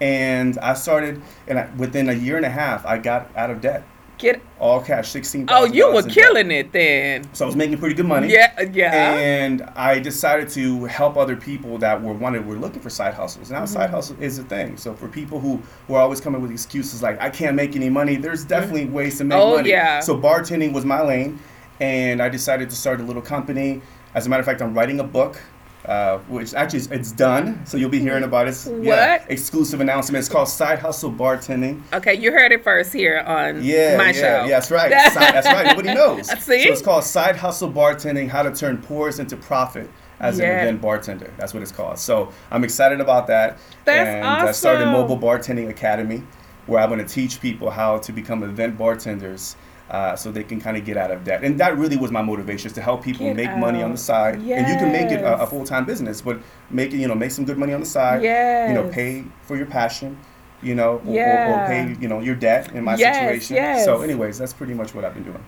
And 0.00 0.58
I 0.58 0.74
started, 0.74 1.20
and 1.48 1.58
I, 1.58 1.68
within 1.76 2.08
a 2.08 2.12
year 2.12 2.36
and 2.36 2.46
a 2.46 2.50
half, 2.50 2.86
I 2.86 2.98
got 2.98 3.30
out 3.36 3.50
of 3.50 3.60
debt. 3.60 3.84
Get 4.22 4.40
all 4.60 4.80
cash, 4.80 5.08
sixteen. 5.08 5.46
Oh, 5.48 5.64
you 5.64 5.92
were 5.92 6.04
killing 6.04 6.52
it 6.52 6.70
then. 6.70 7.24
So 7.34 7.44
I 7.44 7.46
was 7.46 7.56
making 7.56 7.78
pretty 7.78 7.96
good 7.96 8.06
money. 8.06 8.32
Yeah, 8.32 8.60
yeah. 8.72 9.14
And 9.16 9.62
I 9.74 9.98
decided 9.98 10.48
to 10.50 10.84
help 10.84 11.16
other 11.16 11.34
people 11.34 11.76
that 11.78 12.00
were 12.00 12.12
wanted 12.12 12.46
were 12.46 12.54
looking 12.54 12.80
for 12.80 12.88
side 12.88 13.14
hustles. 13.14 13.50
Now 13.50 13.64
mm-hmm. 13.64 13.66
side 13.66 13.90
hustle 13.90 14.16
is 14.22 14.38
a 14.38 14.44
thing. 14.44 14.76
So 14.76 14.94
for 14.94 15.08
people 15.08 15.40
who 15.40 15.60
who 15.88 15.94
are 15.94 16.02
always 16.02 16.20
coming 16.20 16.40
with 16.40 16.52
excuses 16.52 17.02
like 17.02 17.20
I 17.20 17.30
can't 17.30 17.56
make 17.56 17.74
any 17.74 17.90
money, 17.90 18.14
there's 18.14 18.44
definitely 18.44 18.84
mm-hmm. 18.84 18.94
ways 18.94 19.18
to 19.18 19.24
make 19.24 19.36
oh, 19.36 19.56
money. 19.56 19.70
yeah. 19.70 19.98
So 19.98 20.16
bartending 20.16 20.72
was 20.72 20.84
my 20.84 21.02
lane, 21.02 21.40
and 21.80 22.22
I 22.22 22.28
decided 22.28 22.70
to 22.70 22.76
start 22.76 23.00
a 23.00 23.02
little 23.02 23.22
company. 23.22 23.82
As 24.14 24.26
a 24.26 24.28
matter 24.28 24.38
of 24.38 24.46
fact, 24.46 24.62
I'm 24.62 24.72
writing 24.72 25.00
a 25.00 25.04
book 25.04 25.42
uh, 25.86 26.18
which 26.28 26.54
actually 26.54 26.80
it's 26.96 27.12
done. 27.12 27.64
So 27.66 27.76
you'll 27.76 27.90
be 27.90 27.98
hearing 27.98 28.24
about 28.24 28.48
it. 28.48 28.54
What? 28.66 28.84
Yeah, 28.84 29.24
exclusive 29.28 29.80
announcement. 29.80 30.20
It's 30.20 30.28
called 30.28 30.48
Side 30.48 30.78
Hustle 30.78 31.10
Bartending. 31.10 31.82
Okay, 31.92 32.14
you 32.14 32.32
heard 32.32 32.52
it 32.52 32.62
first 32.62 32.92
here 32.92 33.20
on 33.20 33.62
yeah, 33.62 33.96
my 33.96 34.06
yeah, 34.06 34.12
show. 34.12 34.44
Yeah, 34.44 34.48
that's 34.48 34.70
right. 34.70 34.90
Side, 35.12 35.34
that's 35.34 35.46
right. 35.46 35.66
Nobody 35.66 35.94
knows. 35.94 36.28
See? 36.42 36.64
So 36.64 36.72
it's 36.72 36.82
called 36.82 37.04
Side 37.04 37.36
Hustle 37.36 37.70
Bartending: 37.70 38.28
How 38.28 38.42
to 38.42 38.54
Turn 38.54 38.78
Pours 38.78 39.18
into 39.18 39.36
Profit 39.36 39.90
as 40.20 40.38
yeah. 40.38 40.44
an 40.44 40.60
event 40.60 40.80
bartender. 40.80 41.32
That's 41.36 41.52
what 41.52 41.62
it's 41.62 41.72
called. 41.72 41.98
So 41.98 42.32
I'm 42.50 42.64
excited 42.64 43.00
about 43.00 43.26
that. 43.26 43.58
That's 43.84 44.08
and 44.08 44.24
awesome. 44.24 44.48
I 44.48 44.52
started 44.52 44.86
Mobile 44.86 45.18
Bartending 45.18 45.68
Academy, 45.68 46.22
where 46.66 46.80
I'm 46.80 46.88
going 46.88 47.04
to 47.04 47.12
teach 47.12 47.40
people 47.40 47.70
how 47.70 47.98
to 47.98 48.12
become 48.12 48.44
event 48.44 48.78
bartenders 48.78 49.56
uh, 49.92 50.16
so 50.16 50.32
they 50.32 50.42
can 50.42 50.58
kind 50.58 50.76
of 50.76 50.84
get 50.86 50.96
out 50.96 51.10
of 51.10 51.22
debt. 51.22 51.44
And 51.44 51.60
that 51.60 51.76
really 51.76 51.98
was 51.98 52.10
my 52.10 52.22
motivation 52.22 52.66
is 52.66 52.72
to 52.72 52.80
help 52.80 53.04
people 53.04 53.26
get 53.26 53.36
make 53.36 53.48
out. 53.48 53.58
money 53.58 53.82
on 53.82 53.92
the 53.92 53.98
side. 53.98 54.42
Yes. 54.42 54.60
And 54.60 54.68
you 54.68 54.78
can 54.78 54.90
make 54.90 55.12
it 55.12 55.22
a, 55.22 55.42
a 55.42 55.46
full 55.46 55.64
time 55.64 55.84
business, 55.84 56.22
but 56.22 56.40
make 56.70 56.94
it, 56.94 56.96
you 56.96 57.06
know, 57.06 57.14
make 57.14 57.30
some 57.30 57.44
good 57.44 57.58
money 57.58 57.74
on 57.74 57.80
the 57.80 57.86
side. 57.86 58.22
Yes. 58.22 58.70
You 58.70 58.74
know, 58.74 58.88
pay 58.88 59.24
for 59.42 59.54
your 59.54 59.66
passion, 59.66 60.18
you 60.62 60.74
know, 60.74 61.02
or, 61.06 61.14
yeah. 61.14 61.50
or, 61.50 61.62
or 61.62 61.66
pay, 61.66 62.00
you 62.00 62.08
know, 62.08 62.20
your 62.20 62.34
debt 62.34 62.72
in 62.72 62.84
my 62.84 62.96
yes, 62.96 63.16
situation. 63.16 63.56
Yes. 63.56 63.84
So, 63.84 64.00
anyways, 64.00 64.38
that's 64.38 64.54
pretty 64.54 64.72
much 64.72 64.94
what 64.94 65.04
I've 65.04 65.12
been 65.12 65.24
doing. 65.24 65.44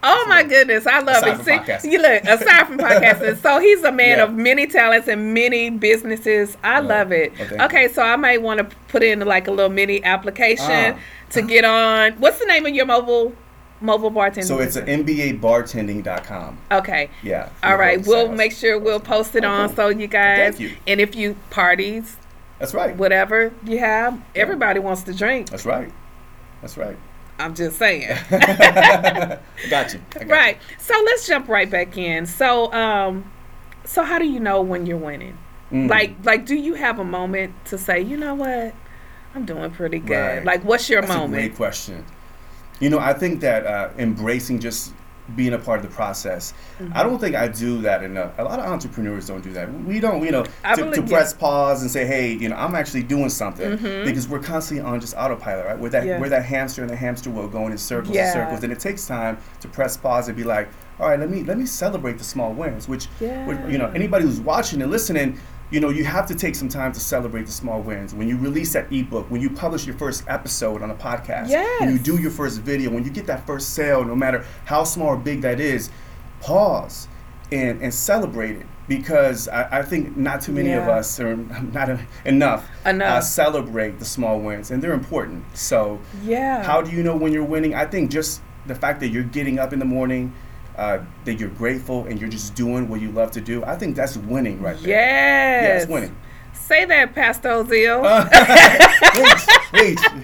Oh 0.00 0.26
my 0.28 0.44
goodness, 0.44 0.86
I 0.86 1.00
love 1.00 1.24
it. 1.26 1.80
See, 1.80 1.90
you 1.90 2.00
look 2.00 2.22
aside 2.22 2.68
from 2.68 2.78
podcasting, 2.78 3.36
so 3.42 3.58
he's 3.58 3.82
a 3.82 3.90
man 3.90 4.18
yeah. 4.18 4.24
of 4.24 4.32
many 4.32 4.68
talents 4.68 5.08
and 5.08 5.34
many 5.34 5.70
businesses. 5.70 6.56
I 6.62 6.78
love 6.78 7.10
it. 7.10 7.32
Okay. 7.32 7.64
okay, 7.64 7.88
so 7.88 8.02
I 8.02 8.14
might 8.14 8.40
want 8.40 8.60
to 8.60 8.76
put 8.86 9.02
in 9.02 9.18
like 9.18 9.48
a 9.48 9.50
little 9.50 9.72
mini 9.72 10.04
application 10.04 10.70
uh. 10.70 10.98
to 11.30 11.42
get 11.42 11.64
on. 11.64 12.12
What's 12.20 12.38
the 12.38 12.46
name 12.46 12.64
of 12.64 12.76
your 12.76 12.86
mobile 12.86 13.34
mobile 13.80 14.10
bartending. 14.10 14.44
So 14.44 14.58
it's 14.58 14.76
an 14.76 14.86
MBAbartending.com. 14.86 16.58
Okay. 16.72 17.10
Yeah. 17.22 17.50
All 17.62 17.76
right. 17.76 18.04
We'll 18.04 18.32
make 18.32 18.52
sure 18.52 18.78
we'll 18.78 19.00
post 19.00 19.34
it 19.34 19.44
on 19.44 19.74
so 19.74 19.88
you 19.88 20.06
guys. 20.06 20.56
Thank 20.56 20.60
you. 20.60 20.76
And 20.86 21.00
if 21.00 21.14
you 21.14 21.36
parties. 21.50 22.16
That's 22.58 22.74
right. 22.74 22.96
Whatever 22.96 23.52
you 23.64 23.78
have, 23.78 24.20
everybody 24.34 24.80
wants 24.80 25.02
to 25.04 25.14
drink. 25.14 25.50
That's 25.50 25.64
right. 25.64 25.92
That's 26.60 26.76
right. 26.76 26.96
I'm 27.38 27.54
just 27.54 27.78
saying. 27.78 28.08
got 28.30 29.92
you. 29.92 30.00
Got 30.10 30.26
right. 30.26 30.56
You. 30.56 30.76
So 30.78 30.94
let's 31.04 31.26
jump 31.26 31.48
right 31.48 31.70
back 31.70 31.96
in. 31.96 32.26
So 32.26 32.72
um 32.72 33.30
so 33.84 34.02
how 34.02 34.18
do 34.18 34.26
you 34.26 34.40
know 34.40 34.60
when 34.60 34.86
you're 34.86 34.98
winning? 34.98 35.38
Mm. 35.70 35.88
Like 35.88 36.16
like 36.24 36.46
do 36.46 36.56
you 36.56 36.74
have 36.74 36.98
a 36.98 37.04
moment 37.04 37.54
to 37.66 37.78
say, 37.78 38.00
you 38.00 38.16
know 38.16 38.34
what? 38.34 38.74
I'm 39.36 39.44
doing 39.44 39.70
pretty 39.70 40.00
good. 40.00 40.38
Right. 40.38 40.44
Like 40.44 40.64
what's 40.64 40.90
your 40.90 41.02
That's 41.02 41.14
moment? 41.14 41.34
Great 41.34 41.54
question. 41.54 42.04
You 42.80 42.90
know, 42.90 42.98
I 42.98 43.12
think 43.12 43.40
that 43.40 43.66
uh, 43.66 43.90
embracing 43.98 44.60
just 44.60 44.92
being 45.36 45.52
a 45.52 45.58
part 45.58 45.80
of 45.80 45.88
the 45.88 45.94
process. 45.94 46.54
Mm-hmm. 46.78 46.92
I 46.96 47.02
don't 47.02 47.18
think 47.18 47.36
I 47.36 47.48
do 47.48 47.82
that 47.82 48.02
enough. 48.02 48.38
A 48.38 48.44
lot 48.44 48.58
of 48.58 48.66
entrepreneurs 48.66 49.26
don't 49.26 49.42
do 49.42 49.52
that. 49.52 49.72
We 49.84 50.00
don't, 50.00 50.24
you 50.24 50.30
know, 50.30 50.44
to, 50.44 50.90
to, 50.90 51.02
press 51.02 51.32
pause 51.32 51.82
and 51.82 51.90
say, 51.90 52.06
"Hey, 52.06 52.32
you 52.32 52.48
know, 52.48 52.56
I'm 52.56 52.74
actually 52.74 53.02
doing 53.02 53.28
something," 53.28 53.76
mm-hmm. 53.76 54.04
because 54.04 54.28
we're 54.28 54.38
constantly 54.38 54.84
on 54.84 55.00
just 55.00 55.14
autopilot, 55.16 55.66
right? 55.66 55.78
We're 55.78 55.90
that 55.90 56.06
yeah. 56.06 56.18
we're 56.18 56.28
that 56.30 56.44
hamster 56.44 56.82
in 56.82 56.88
the 56.88 56.96
hamster 56.96 57.30
wheel 57.30 57.48
going 57.48 57.72
in 57.72 57.78
circles 57.78 58.14
yeah. 58.14 58.24
and 58.24 58.32
circles, 58.32 58.64
and 58.64 58.72
it 58.72 58.80
takes 58.80 59.06
time 59.06 59.38
to 59.60 59.68
press 59.68 59.96
pause 59.96 60.28
and 60.28 60.36
be 60.36 60.44
like, 60.44 60.68
"All 60.98 61.08
right, 61.08 61.20
let 61.20 61.30
me 61.30 61.42
let 61.42 61.58
me 61.58 61.66
celebrate 61.66 62.18
the 62.18 62.24
small 62.24 62.52
wins." 62.52 62.88
Which, 62.88 63.08
yeah. 63.20 63.46
which 63.46 63.58
you 63.70 63.78
know, 63.78 63.86
anybody 63.94 64.24
who's 64.24 64.40
watching 64.40 64.80
and 64.82 64.90
listening 64.90 65.38
you 65.70 65.80
know, 65.80 65.90
you 65.90 66.04
have 66.04 66.26
to 66.26 66.34
take 66.34 66.54
some 66.54 66.68
time 66.68 66.92
to 66.92 67.00
celebrate 67.00 67.44
the 67.44 67.52
small 67.52 67.80
wins. 67.80 68.14
When 68.14 68.28
you 68.28 68.36
release 68.38 68.72
that 68.72 68.90
ebook, 68.92 69.30
when 69.30 69.40
you 69.40 69.50
publish 69.50 69.86
your 69.86 69.96
first 69.96 70.24
episode 70.28 70.82
on 70.82 70.90
a 70.90 70.94
podcast, 70.94 71.48
yes. 71.48 71.80
when 71.80 71.92
you 71.92 71.98
do 71.98 72.18
your 72.18 72.30
first 72.30 72.60
video, 72.60 72.90
when 72.90 73.04
you 73.04 73.10
get 73.10 73.26
that 73.26 73.46
first 73.46 73.74
sale, 73.74 74.04
no 74.04 74.14
matter 74.14 74.46
how 74.64 74.84
small 74.84 75.08
or 75.08 75.16
big 75.16 75.42
that 75.42 75.60
is, 75.60 75.90
pause 76.40 77.08
and, 77.52 77.82
and 77.82 77.92
celebrate 77.92 78.56
it 78.56 78.66
because 78.88 79.48
I, 79.48 79.80
I 79.80 79.82
think 79.82 80.16
not 80.16 80.40
too 80.40 80.52
many 80.52 80.70
yeah. 80.70 80.82
of 80.82 80.88
us 80.88 81.20
or 81.20 81.36
not 81.36 81.90
a, 81.90 82.00
enough, 82.24 82.68
enough. 82.86 83.18
Uh, 83.18 83.20
celebrate 83.20 83.98
the 83.98 84.04
small 84.04 84.40
wins 84.40 84.70
and 84.70 84.82
they're 84.82 84.92
important. 84.92 85.44
So, 85.56 86.00
yeah, 86.22 86.62
how 86.62 86.80
do 86.80 86.90
you 86.90 87.02
know 87.02 87.16
when 87.16 87.32
you're 87.32 87.44
winning? 87.44 87.74
I 87.74 87.84
think 87.84 88.10
just 88.10 88.40
the 88.66 88.74
fact 88.74 89.00
that 89.00 89.08
you're 89.08 89.22
getting 89.22 89.58
up 89.58 89.72
in 89.72 89.78
the 89.78 89.84
morning 89.84 90.32
uh, 90.78 91.00
that 91.24 91.34
you're 91.38 91.50
grateful 91.50 92.06
and 92.06 92.20
you're 92.20 92.30
just 92.30 92.54
doing 92.54 92.88
what 92.88 93.00
you 93.00 93.10
love 93.10 93.30
to 93.32 93.40
do, 93.40 93.64
I 93.64 93.76
think 93.76 93.96
that's 93.96 94.16
winning 94.16 94.62
right 94.62 94.78
there. 94.78 94.88
Yes. 94.88 95.62
Yeah, 95.64 95.76
it's 95.82 95.90
winning. 95.90 96.16
Say 96.54 96.84
that, 96.84 97.14
Pastor 97.14 97.48
Ozil. 97.48 98.02
Uh, 98.04 98.28
wait, 99.74 99.98
wait. 100.06 100.17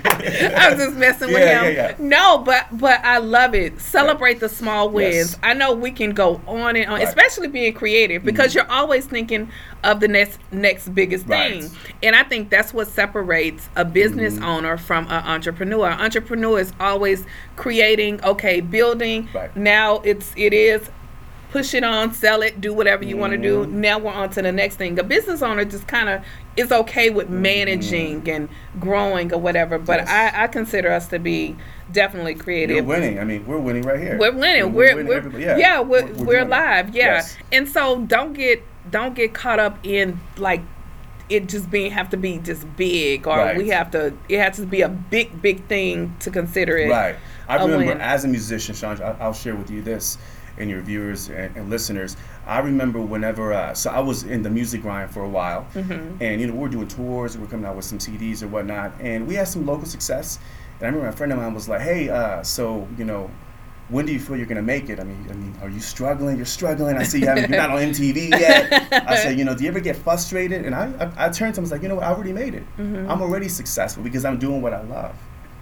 I 0.64 0.74
was 0.74 0.84
just 0.84 0.96
messing 0.96 1.28
yeah, 1.30 1.34
with 1.34 1.42
him. 1.42 1.74
Yeah, 1.74 1.88
yeah. 1.88 1.94
No, 1.98 2.38
but 2.38 2.66
but 2.72 3.04
I 3.04 3.18
love 3.18 3.54
it. 3.54 3.80
Celebrate 3.80 4.40
the 4.40 4.48
small 4.48 4.88
wins. 4.88 5.14
Yes. 5.14 5.38
I 5.42 5.54
know 5.54 5.72
we 5.74 5.90
can 5.90 6.10
go 6.10 6.40
on 6.46 6.76
and 6.76 6.86
on, 6.86 6.98
right. 6.98 7.08
especially 7.08 7.48
being 7.48 7.72
creative, 7.72 8.24
because 8.24 8.50
mm-hmm. 8.50 8.68
you're 8.68 8.70
always 8.70 9.06
thinking 9.06 9.50
of 9.82 10.00
the 10.00 10.08
next 10.08 10.40
next 10.50 10.88
biggest 10.88 11.26
right. 11.26 11.62
thing. 11.62 11.70
And 12.02 12.16
I 12.16 12.22
think 12.24 12.50
that's 12.50 12.72
what 12.72 12.88
separates 12.88 13.68
a 13.76 13.84
business 13.84 14.34
mm-hmm. 14.34 14.44
owner 14.44 14.76
from 14.76 15.04
an 15.06 15.24
entrepreneur. 15.24 15.88
An 15.90 16.00
entrepreneur 16.00 16.58
is 16.60 16.72
always 16.80 17.24
creating, 17.56 18.22
okay, 18.24 18.60
building. 18.60 19.28
Right. 19.34 19.54
Now 19.56 19.98
it's 20.00 20.32
it 20.36 20.52
is 20.52 20.88
push 21.54 21.72
it 21.72 21.84
on, 21.84 22.12
sell 22.12 22.42
it, 22.42 22.60
do 22.60 22.74
whatever 22.74 23.04
you 23.04 23.16
want 23.16 23.30
to 23.30 23.36
do. 23.38 23.64
Mm-hmm. 23.64 23.80
Now 23.80 24.00
we're 24.00 24.10
on 24.10 24.28
to 24.30 24.42
the 24.42 24.50
next 24.50 24.74
thing. 24.74 24.98
A 24.98 25.04
business 25.04 25.40
owner 25.40 25.64
just 25.64 25.86
kind 25.86 26.08
of 26.08 26.24
is 26.56 26.72
okay 26.72 27.10
with 27.10 27.30
managing 27.30 28.28
and 28.28 28.48
growing 28.80 29.32
or 29.32 29.38
whatever. 29.38 29.78
But. 29.78 30.00
Yes. 30.00 30.34
I, 30.34 30.42
I 30.42 30.46
consider 30.48 30.90
us 30.90 31.06
to 31.08 31.20
be 31.20 31.54
definitely 31.92 32.34
creative. 32.34 32.74
You're 32.74 32.84
winning. 32.84 33.20
I 33.20 33.24
mean, 33.24 33.46
we're 33.46 33.58
winning 33.60 33.84
right 33.84 34.00
here. 34.00 34.18
We're 34.18 34.32
winning. 34.32 34.72
We're, 34.72 34.96
winning 34.96 35.06
we're, 35.06 35.16
everybody- 35.18 35.44
yeah, 35.44 35.78
we're, 35.78 36.06
we're, 36.14 36.40
it. 36.40 36.48
live. 36.48 36.92
Yeah, 36.92 37.04
Yes. 37.04 37.36
and 37.52 37.68
so 37.68 38.00
don't 38.00 38.32
get 38.32 38.64
don't 38.90 39.14
get 39.14 39.32
caught 39.32 39.60
up 39.60 39.78
in 39.84 40.18
like 40.36 40.60
it 41.28 41.48
just 41.48 41.70
being 41.70 41.92
have 41.92 42.10
to 42.10 42.16
be 42.16 42.38
just 42.38 42.66
big 42.76 43.28
or 43.28 43.38
Right. 43.38 43.56
we 43.56 43.68
have 43.68 43.92
to 43.92 44.12
it 44.28 44.40
has 44.40 44.56
to 44.56 44.66
be 44.66 44.82
a 44.82 44.88
big 44.88 45.40
big 45.40 45.64
thing 45.66 46.16
to 46.18 46.32
consider 46.32 46.76
it. 46.76 46.90
Right. 46.90 47.14
i 47.48 47.54
remember 47.62 47.86
win. 47.86 48.00
as 48.00 48.24
a 48.24 48.28
musician, 48.28 48.74
I- 49.00 49.16
I'll 49.20 49.32
share 49.32 49.54
with 49.54 49.70
you 49.70 49.82
this 49.82 50.18
and 50.58 50.70
your 50.70 50.80
viewers 50.82 51.28
and, 51.28 51.56
and 51.56 51.70
listeners. 51.70 52.16
I 52.46 52.58
remember 52.60 53.00
whenever, 53.00 53.52
uh, 53.52 53.74
so 53.74 53.90
I 53.90 54.00
was 54.00 54.22
in 54.24 54.42
the 54.42 54.50
music 54.50 54.82
grind 54.82 55.10
for 55.10 55.22
a 55.24 55.28
while, 55.28 55.66
Mm-hmm. 55.74 56.22
and 56.22 56.40
you 56.40 56.46
know 56.46 56.52
we 56.54 56.58
were 56.60 56.68
doing 56.68 56.88
tours, 56.88 57.36
we 57.36 57.42
were 57.44 57.50
coming 57.50 57.66
out 57.66 57.76
with 57.76 57.84
some 57.84 57.98
CDs 57.98 58.42
or 58.42 58.48
whatnot, 58.48 58.92
and 59.00 59.26
we 59.26 59.34
had 59.34 59.48
some 59.48 59.66
local 59.66 59.86
success. 59.86 60.38
And 60.78 60.82
I 60.82 60.86
remember 60.86 61.08
a 61.08 61.12
friend 61.12 61.32
of 61.32 61.38
mine 61.38 61.54
was 61.54 61.68
like, 61.68 61.80
"Hey, 61.80 62.08
uh, 62.08 62.42
so 62.42 62.86
you 62.98 63.04
know, 63.04 63.30
when 63.88 64.06
do 64.06 64.12
you 64.12 64.18
feel 64.20 64.36
you're 64.36 64.46
gonna 64.46 64.62
make 64.62 64.88
it? 64.88 64.98
I 65.00 65.04
mean, 65.04 65.26
I 65.30 65.34
mean, 65.34 65.54
are 65.62 65.68
you 65.68 65.80
struggling? 65.80 66.36
You're 66.36 66.46
struggling. 66.46 66.96
I 66.96 67.02
see 67.02 67.20
you 67.20 67.26
haven't, 67.26 67.48
you're 67.50 67.58
not 67.58 67.70
on 67.70 67.78
MTV 67.92 68.30
yet. 68.30 68.72
I 68.92 69.16
said, 69.16 69.38
you 69.38 69.44
know, 69.44 69.54
do 69.54 69.62
you 69.64 69.68
ever 69.70 69.80
get 69.80 69.96
frustrated? 69.96 70.64
And 70.64 70.74
I, 70.74 70.86
I, 71.16 71.26
I 71.26 71.28
turned 71.30 71.54
to 71.54 71.60
him, 71.60 71.62
I 71.62 71.66
was 71.66 71.70
like, 71.72 71.82
you 71.82 71.88
know 71.88 71.96
what? 71.96 72.04
I 72.04 72.08
already 72.12 72.32
made 72.32 72.54
it. 72.54 72.64
Mm-hmm. 72.78 73.10
I'm 73.10 73.20
already 73.22 73.48
successful 73.48 74.02
because 74.02 74.24
I'm 74.24 74.38
doing 74.38 74.62
what 74.62 74.72
I 74.74 74.82
love. 74.82 75.14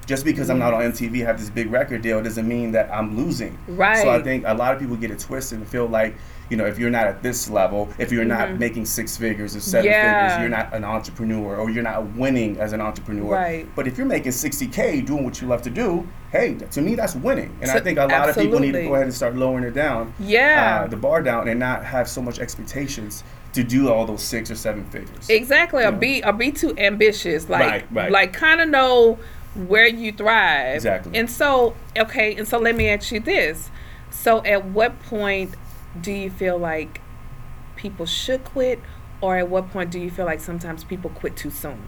Just 0.07 0.25
because 0.25 0.51
I'm 0.51 0.59
not 0.59 0.75
on 0.75 0.83
MTV, 0.83 1.25
have 1.25 1.39
this 1.39 1.49
big 1.51 1.71
record 1.71 2.03
deal, 2.03 2.21
doesn't 2.23 2.47
mean 2.49 2.73
that 2.73 2.93
I'm 2.93 3.17
losing. 3.17 3.57
Right. 3.69 4.03
So 4.03 4.11
I 4.11 4.21
think 4.21 4.45
a 4.47 4.55
lot 4.55 4.75
of 4.75 4.81
people 4.81 4.97
get 4.97 5.11
it 5.13 5.19
twisted 5.21 5.59
and 5.59 5.69
feel 5.69 5.87
like, 5.87 6.17
you 6.51 6.57
know, 6.57 6.67
if 6.67 6.77
you're 6.79 6.91
not 6.91 7.07
at 7.07 7.23
this 7.23 7.49
level, 7.49 7.89
if 7.99 8.11
you're 8.11 8.25
not 8.25 8.59
making 8.59 8.85
six 8.85 9.17
figures 9.17 9.55
or 9.55 9.61
seven 9.61 9.91
Mm-hmm. 9.91 9.93
Yeah. 9.93 10.29
figures, 10.29 10.41
you're 10.41 10.51
not 10.51 10.75
an 10.75 10.85
entrepreneur 10.85 11.57
or 11.57 11.71
you're 11.71 11.85
not 11.85 12.05
winning 12.17 12.59
as 12.59 12.73
an 12.73 12.81
entrepreneur. 12.81 13.33
Right. 13.33 13.67
But 13.77 13.87
if 13.87 13.97
you're 13.97 14.07
making 14.07 14.33
60K 14.33 15.07
doing 15.07 15.25
what 15.25 15.41
you 15.41 15.47
love 15.47 15.63
to 15.63 15.71
do, 15.71 16.07
hey, 16.33 16.55
to 16.57 16.81
me, 16.83 16.95
that's 16.97 17.15
winning. 17.15 17.57
And 17.63 17.71
I 17.71 17.79
think 17.79 17.99
a 17.99 18.07
lot 18.07 18.29
of 18.29 18.37
people 18.37 18.59
need 18.59 18.73
to 18.73 18.83
go 18.83 18.95
ahead 18.95 19.07
and 19.07 19.15
start 19.15 19.37
lowering 19.37 19.65
it 19.65 19.73
down, 19.73 20.13
Yeah. 20.19 20.83
uh, 20.85 20.89
the 20.89 20.97
bar 20.97 21.23
down, 21.23 21.47
and 21.49 21.61
not 21.61 21.85
have 21.85 22.09
so 22.09 22.21
much 22.21 22.39
expectations 22.41 23.23
to 23.53 23.63
do 23.63 23.91
all 23.91 24.05
those 24.07 24.23
six 24.23 24.51
or 24.51 24.57
seven 24.57 24.85
figures. 24.87 25.29
Exactly. 25.31 25.85
Or 25.85 25.93
be 25.93 26.25
or 26.25 26.33
be 26.33 26.51
too 26.51 26.75
ambitious. 26.77 27.49
Like 27.49 27.61
Right, 27.61 27.85
right. 27.93 28.11
like 28.11 28.33
kind 28.33 28.61
of 28.61 28.69
know 28.69 29.19
where 29.55 29.87
you 29.87 30.13
thrive. 30.13 30.77
Exactly. 30.77 31.17
And 31.19 31.31
so 31.31 31.75
okay, 31.99 32.35
and 32.37 32.47
so 32.49 32.59
let 32.59 32.75
me 32.77 32.89
ask 32.89 33.11
you 33.13 33.21
this. 33.21 33.71
So 34.11 34.43
at 34.45 34.65
what 34.67 35.01
point 35.03 35.55
do 36.01 36.13
you 36.13 36.31
feel 36.31 36.59
like 36.59 37.01
people 37.77 38.07
should 38.07 38.45
quit 38.45 38.81
or 39.21 39.37
at 39.37 39.49
what 39.49 39.71
point 39.71 39.91
do 39.91 39.99
you 39.99 40.11
feel 40.11 40.27
like 40.27 40.41
sometimes 40.41 40.85
people 40.85 41.11
quit 41.11 41.37
too 41.37 41.51
soon? 41.51 41.79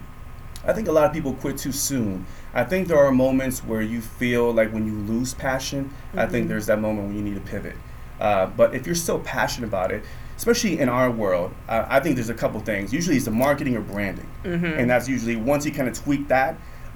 I 0.65 0.73
think 0.73 0.87
a 0.87 0.91
lot 0.91 1.05
of 1.05 1.13
people 1.13 1.33
quit 1.33 1.57
too 1.57 1.71
soon. 1.71 2.25
I 2.53 2.63
think 2.63 2.87
there 2.87 2.97
are 2.97 3.11
moments 3.11 3.63
where 3.63 3.81
you 3.81 4.01
feel 4.01 4.51
like 4.51 4.71
when 4.73 4.85
you 4.87 4.93
lose 4.93 5.33
passion, 5.33 5.93
I 6.13 6.17
Mm-hmm. 6.23 6.31
think 6.31 6.47
there's 6.47 6.65
that 6.67 6.79
moment 6.79 7.07
when 7.09 7.15
you 7.17 7.21
need 7.21 7.35
to 7.35 7.41
pivot. 7.51 7.75
Uh, 8.19 8.47
but 8.47 8.73
if 8.73 8.85
you're 8.85 8.95
still 8.95 9.19
passionate 9.19 9.67
about 9.67 9.91
it, 9.91 10.03
especially 10.37 10.79
in 10.79 10.89
our 10.89 11.11
world, 11.11 11.53
uh, 11.69 11.85
I 11.87 11.99
think 11.99 12.15
there's 12.15 12.29
a 12.29 12.33
couple 12.33 12.59
things. 12.61 12.93
Usually 12.93 13.15
it's 13.17 13.25
the 13.25 13.31
marketing 13.31 13.75
or 13.75 13.81
branding, 13.81 14.27
Mm-hmm. 14.43 14.65
and 14.65 14.89
that's 14.89 15.07
usually 15.07 15.35
once 15.35 15.65
you 15.65 15.71
kind 15.71 15.87
of 15.89 15.93
tweak 16.01 16.27
that, 16.29 16.55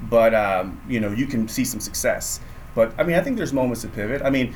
but 0.10 0.34
um, 0.34 0.80
you 0.88 1.00
know 1.00 1.12
you 1.12 1.26
can 1.28 1.48
see 1.48 1.66
some 1.66 1.80
success. 1.80 2.40
But 2.76 2.94
I 2.98 3.04
mean, 3.04 3.16
I 3.16 3.22
think 3.22 3.38
there's 3.38 3.54
moments 3.54 3.82
to 3.82 3.88
pivot. 3.88 4.22
I 4.22 4.30
mean, 4.30 4.54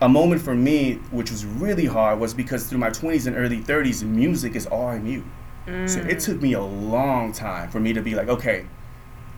a 0.00 0.08
moment 0.08 0.42
for 0.42 0.54
me 0.54 0.94
which 1.10 1.30
was 1.30 1.44
really 1.44 1.86
hard 1.86 2.20
was 2.20 2.34
because 2.34 2.66
through 2.68 2.78
my 2.78 2.90
20s 2.90 3.26
and 3.26 3.36
early 3.36 3.60
30s, 3.60 4.02
music 4.04 4.54
is 4.54 4.66
all 4.66 4.86
I 4.86 4.98
knew. 4.98 5.24
So 5.86 6.00
Mm. 6.00 6.08
it 6.08 6.20
took 6.20 6.40
me 6.40 6.52
a 6.54 6.62
long 6.62 7.32
time 7.32 7.68
for 7.70 7.78
me 7.80 7.92
to 7.92 8.00
be 8.00 8.14
like, 8.14 8.28
okay, 8.28 8.64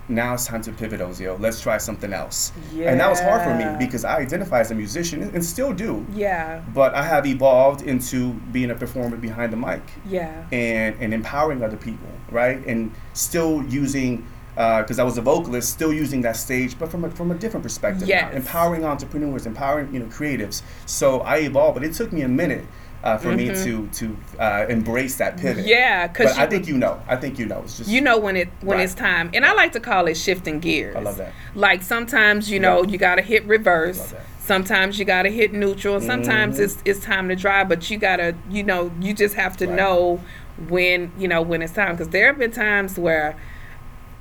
now 0.08 0.34
it's 0.34 0.46
time 0.46 0.60
to 0.62 0.70
pivot, 0.72 1.00
Ozil. 1.00 1.38
Let's 1.40 1.60
try 1.60 1.78
something 1.78 2.12
else. 2.12 2.52
Yeah. 2.72 2.90
And 2.90 3.00
that 3.00 3.08
was 3.08 3.20
hard 3.20 3.42
for 3.42 3.54
me 3.54 3.64
because 3.84 4.04
I 4.04 4.18
identify 4.18 4.60
as 4.60 4.70
a 4.70 4.74
musician 4.74 5.22
and 5.34 5.44
still 5.44 5.72
do. 5.72 6.04
Yeah. 6.12 6.62
But 6.74 6.94
I 6.94 7.02
have 7.04 7.26
evolved 7.26 7.82
into 7.82 8.32
being 8.52 8.70
a 8.70 8.74
performer 8.74 9.16
behind 9.16 9.52
the 9.52 9.56
mic 9.56 9.82
Yeah. 10.08 10.44
and, 10.52 10.96
and 11.00 11.14
empowering 11.14 11.62
other 11.62 11.76
people, 11.76 12.08
right? 12.30 12.64
And 12.66 12.92
still 13.12 13.62
using, 13.64 14.24
because 14.54 14.98
I 14.98 15.04
was 15.04 15.16
a 15.18 15.22
vocalist, 15.22 15.70
still 15.70 15.92
using 15.92 16.22
that 16.22 16.36
stage, 16.36 16.78
but 16.78 16.90
from 16.90 17.04
a, 17.04 17.10
from 17.10 17.30
a 17.30 17.34
different 17.34 17.62
perspective. 17.62 18.08
Yes. 18.08 18.34
Empowering 18.34 18.84
entrepreneurs, 18.84 19.46
empowering 19.46 19.92
you 19.94 20.00
know 20.00 20.06
creatives. 20.06 20.62
So 20.86 21.20
I 21.20 21.38
evolved, 21.38 21.74
but 21.74 21.84
it 21.84 21.94
took 21.94 22.12
me 22.12 22.22
a 22.22 22.28
minute 22.28 22.64
uh, 23.02 23.16
for 23.16 23.32
me 23.32 23.46
to 23.48 23.86
to 23.88 24.16
uh, 24.38 24.66
embrace 24.68 25.16
that 25.16 25.36
pivot. 25.38 25.58
Mm-hmm. 25.64 25.68
Yeah, 25.68 26.06
because 26.08 26.36
I 26.36 26.46
think 26.46 26.66
you 26.68 26.76
know. 26.76 27.00
I 27.08 27.16
think 27.16 27.38
you 27.38 27.46
know. 27.46 27.60
It's 27.62 27.78
just 27.78 27.88
you 27.88 28.00
know 28.00 28.18
when 28.18 28.36
it 28.36 28.48
when 28.60 28.76
Right. 28.78 28.84
it's 28.84 28.94
time 28.94 29.30
and 29.32 29.44
i 29.46 29.52
like 29.54 29.72
to 29.72 29.80
call 29.80 30.06
it 30.06 30.16
shifting 30.16 30.60
gears 30.60 30.94
I 30.96 31.00
love 31.00 31.16
that. 31.16 31.32
like 31.54 31.82
sometimes 31.82 32.50
you 32.50 32.60
know 32.60 32.82
you 32.84 32.98
gotta 32.98 33.22
hit 33.22 33.44
reverse. 33.46 33.98
Mm-hmm. 34.12 34.24
sometimes 34.40 34.98
you 34.98 35.04
gotta 35.06 35.30
hit 35.30 35.52
neutral 35.54 36.00
sometimes 36.00 36.58
it's 36.58 36.76
it's 36.84 37.00
time 37.00 37.28
to 37.30 37.36
drive 37.36 37.68
but 37.68 37.88
you 37.90 37.96
gotta 37.98 38.34
you 38.50 38.62
know 38.64 38.90
you 39.00 39.14
just 39.14 39.34
have 39.36 39.56
to 39.58 39.66
Right. 39.66 39.76
know 39.76 40.20
when 40.68 41.10
you 41.18 41.26
know 41.28 41.40
when 41.40 41.62
it's 41.62 41.72
time 41.72 41.92
because 41.92 42.08
there 42.10 42.26
have 42.26 42.38
been 42.38 42.50
times 42.50 42.98
where 42.98 43.34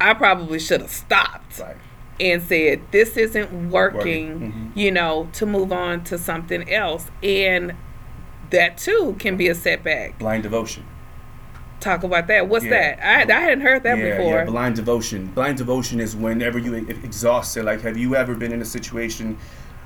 i 0.01 0.13
probably 0.13 0.59
should 0.59 0.81
have 0.81 0.91
stopped 0.91 1.59
Right. 1.59 1.75
and 2.19 2.41
said 2.41 2.81
this 2.91 3.17
isn't 3.17 3.51
working, 3.71 3.71
Working. 4.33 4.51
Mhm. 4.73 4.77
you 4.77 4.91
know 4.91 5.29
to 5.33 5.45
move 5.45 5.71
on 5.71 6.03
to 6.05 6.17
something 6.17 6.69
else 6.71 7.07
and 7.23 7.73
that 8.51 8.77
too 8.77 9.15
can 9.19 9.37
be 9.37 9.47
a 9.47 9.55
setback 9.55 10.17
Blind 10.19 10.43
devotion. 10.43 10.83
talk 11.79 12.03
about 12.03 12.27
that 12.27 12.47
what's 12.49 12.65
Yeah. 12.65 12.95
that 12.97 13.29
I, 13.31 13.37
I 13.37 13.39
hadn't 13.41 13.61
heard 13.61 13.83
that 13.83 13.97
yeah, 13.97 14.17
before 14.17 14.35
yeah. 14.39 14.45
Blind 14.45 14.75
devotion. 14.75 15.27
Blind 15.27 15.57
devotion 15.57 15.99
is 15.99 16.15
whenever 16.15 16.57
you 16.59 16.73
exhausted. 16.75 17.63
Like, 17.63 17.81
have 17.81 17.95
you 17.97 18.15
ever 18.15 18.35
been 18.35 18.51
in 18.51 18.61
a 18.61 18.65
situation? 18.65 19.37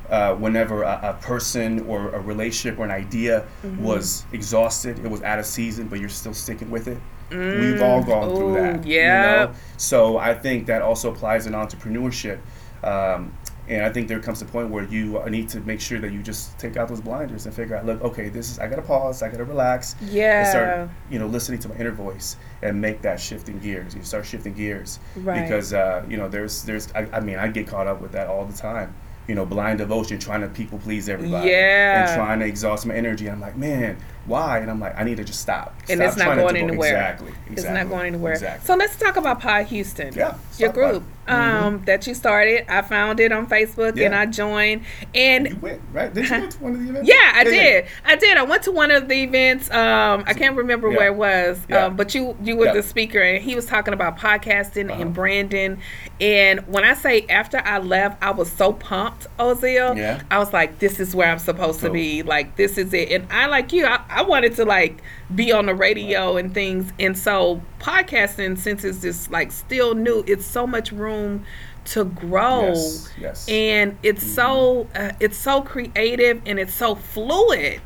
Uh, 0.09 0.35
whenever 0.35 0.83
a, 0.83 0.99
a 1.17 1.25
person 1.25 1.79
or 1.87 2.09
a 2.09 2.19
relationship 2.19 2.77
or 2.79 2.85
an 2.85 2.91
idea 2.91 3.45
Mm-hmm. 3.65 3.83
was 3.83 4.25
exhausted, 4.33 4.99
it 5.03 5.09
was 5.09 5.21
out 5.23 5.39
of 5.39 5.45
season, 5.45 5.87
but 5.87 5.99
you're 5.99 6.09
still 6.09 6.33
sticking 6.33 6.69
with 6.69 6.87
it. 6.87 6.97
We've 7.37 7.81
all 7.81 8.03
gone 8.03 8.35
through 8.35 8.51
Ooh, 8.51 8.61
that. 8.61 8.85
you 8.85 8.95
yeah. 8.95 9.45
know? 9.45 9.53
So 9.77 10.17
I 10.17 10.33
think 10.33 10.67
that 10.67 10.81
also 10.81 11.11
applies 11.11 11.45
in 11.47 11.53
entrepreneurship. 11.53 12.39
Um, 12.83 13.33
and 13.69 13.81
I 13.85 13.89
think 13.89 14.09
there 14.09 14.19
comes 14.19 14.41
a 14.41 14.45
point 14.45 14.69
where 14.71 14.83
you 14.83 15.23
need 15.29 15.47
to 15.49 15.61
make 15.61 15.79
sure 15.79 15.97
that 15.99 16.11
you 16.11 16.21
just 16.21 16.59
take 16.59 16.75
out 16.75 16.89
those 16.89 16.99
blinders 16.99 17.45
and 17.45 17.55
figure 17.55 17.77
out, 17.77 17.85
look, 17.85 18.01
okay, 18.01 18.27
this 18.27 18.51
is 18.51 18.59
I 18.59 18.67
gotta 18.67 18.81
pause, 18.81 19.21
I 19.23 19.29
gotta 19.29 19.45
relax, 19.45 19.95
Yeah. 20.01 20.39
and 20.39 20.47
start, 20.49 20.89
you 21.09 21.17
know, 21.17 21.27
listening 21.27 21.59
to 21.59 21.69
my 21.69 21.75
inner 21.75 21.91
voice 21.93 22.35
and 22.61 22.81
make 22.81 23.01
that 23.03 23.21
shifting 23.21 23.59
gears. 23.59 23.95
You 23.95 24.03
start 24.03 24.25
shifting 24.25 24.53
gears 24.53 24.99
Right. 25.15 25.43
because 25.43 25.71
uh, 25.73 26.03
you 26.09 26.17
know 26.17 26.27
there's 26.27 26.63
there's 26.63 26.91
I, 26.93 27.07
I 27.13 27.19
mean 27.21 27.37
I 27.39 27.47
get 27.47 27.65
caught 27.67 27.87
up 27.87 28.01
with 28.01 28.11
that 28.11 28.27
all 28.27 28.43
the 28.43 28.57
time. 28.57 28.93
You 29.29 29.35
know, 29.35 29.45
blind 29.45 29.77
devotion, 29.77 30.19
trying 30.19 30.41
to 30.41 30.49
people 30.49 30.77
please 30.79 31.07
everybody, 31.07 31.47
Yeah. 31.51 32.05
and 32.09 32.17
trying 32.17 32.39
to 32.41 32.45
exhaust 32.45 32.85
my 32.85 32.93
energy. 32.95 33.29
I'm 33.29 33.39
like, 33.39 33.55
man, 33.55 33.95
why? 34.25 34.59
And 34.59 34.71
I'm 34.71 34.79
like, 34.79 34.97
I 34.97 35.03
need 35.03 35.17
to 35.17 35.23
just 35.23 35.41
stop. 35.41 35.75
and 35.89 35.97
Stop 35.99 36.07
it's 36.07 36.17
not 36.17 36.35
going 36.37 36.55
anywhere. 36.55 36.89
Exactly, 36.89 37.27
exactly. 37.29 37.55
It's 37.55 37.65
not 37.65 37.89
going 37.89 38.07
anywhere. 38.07 38.33
Exactly. 38.33 38.65
So 38.65 38.75
let's 38.75 38.95
talk 38.97 39.17
about 39.17 39.39
Pod 39.41 39.65
Houston. 39.67 40.13
Yeah, 40.13 40.35
Your 40.57 40.71
group 40.71 41.03
it. 41.03 41.29
Mm-hmm. 41.29 41.63
um, 41.65 41.83
that 41.85 42.05
you 42.07 42.13
started. 42.13 42.65
I 42.71 42.81
found 42.83 43.19
it 43.19 43.31
on 43.31 43.47
Facebook 43.47 43.95
Yeah. 43.97 44.05
and 44.07 44.15
I 44.15 44.25
joined. 44.25 44.83
And 45.15 45.49
you 45.49 45.55
went 45.57 45.81
right? 45.91 46.13
Did 46.13 46.29
you 46.29 46.39
go 46.41 46.47
to 46.49 46.57
one 46.59 46.73
of 46.75 46.79
the 46.83 46.89
events? 46.89 47.09
yeah, 47.09 47.31
I 47.35 47.43
did. 47.43 47.85
I 48.05 48.15
did. 48.15 48.37
I 48.37 48.43
went 48.43 48.63
to 48.63 48.71
one 48.71 48.91
of 48.91 49.07
the 49.09 49.23
events. 49.23 49.69
Um, 49.71 50.23
I 50.25 50.33
can't 50.33 50.55
remember 50.55 50.89
Yeah. 50.91 50.97
where 50.97 51.07
it 51.07 51.15
was, 51.15 51.59
Yeah. 51.69 51.85
um, 51.85 51.95
but 51.97 52.15
you 52.15 52.37
you 52.43 52.55
were 52.55 52.65
Yeah. 52.67 52.73
the 52.73 52.83
speaker, 52.83 53.19
and 53.21 53.43
he 53.43 53.55
was 53.55 53.65
talking 53.65 53.93
about 53.93 54.17
podcasting 54.17 54.89
Uh-huh. 54.89 55.01
and 55.01 55.13
branding. 55.13 55.79
And 56.21 56.61
when 56.67 56.83
I 56.85 56.93
say 56.93 57.25
after 57.29 57.61
I 57.63 57.79
left, 57.79 58.23
I 58.23 58.31
was 58.31 58.49
so 58.51 58.71
pumped, 58.73 59.27
Ozil. 59.37 59.97
Yeah. 59.97 60.21
I 60.31 60.37
was 60.39 60.53
like, 60.53 60.79
this 60.79 60.99
is 60.99 61.13
where 61.15 61.27
I'm 61.29 61.39
supposed 61.39 61.81
to 61.81 61.89
be. 61.89 62.23
Like 62.23 62.55
this 62.55 62.77
is 62.77 62.93
it. 62.93 63.11
And 63.11 63.27
I 63.31 63.47
like 63.47 63.73
you. 63.73 63.85
I, 63.85 63.99
I 64.13 64.21
wanted 64.23 64.55
to 64.55 64.65
like 64.65 65.01
be 65.33 65.51
on 65.51 65.65
the 65.65 65.75
radio 65.75 66.37
and 66.37 66.53
things. 66.53 66.91
And 66.99 67.17
so 67.17 67.61
podcasting, 67.79 68.57
since 68.57 68.83
it's 68.83 69.01
just 69.01 69.31
like 69.31 69.51
still 69.51 69.95
new, 69.95 70.23
it's 70.27 70.45
so 70.45 70.65
much 70.67 70.91
room 70.91 71.45
to 71.85 72.05
grow 72.05 72.67
Yes, 72.69 73.09
yes. 73.19 73.49
and 73.49 73.97
it's 74.03 74.25
so 74.25 74.87
uh, 74.95 75.11
it's 75.19 75.37
so 75.37 75.61
creative 75.61 76.41
and 76.45 76.57
it's 76.57 76.73
so 76.73 76.95
fluid 76.95 77.81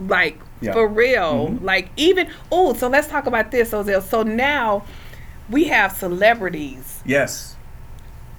like 0.00 0.36
Yeah. 0.60 0.72
for 0.72 0.88
real 0.88 1.48
Mhm. 1.50 1.62
like 1.62 1.90
even 1.96 2.28
oh 2.50 2.72
so 2.74 2.88
let's 2.88 3.06
talk 3.06 3.26
about 3.26 3.52
this 3.52 3.70
Ozil. 3.70 4.02
so 4.02 4.24
now 4.24 4.82
we 5.48 5.64
have 5.66 5.92
celebrities 5.92 7.02
Yes. 7.06 7.54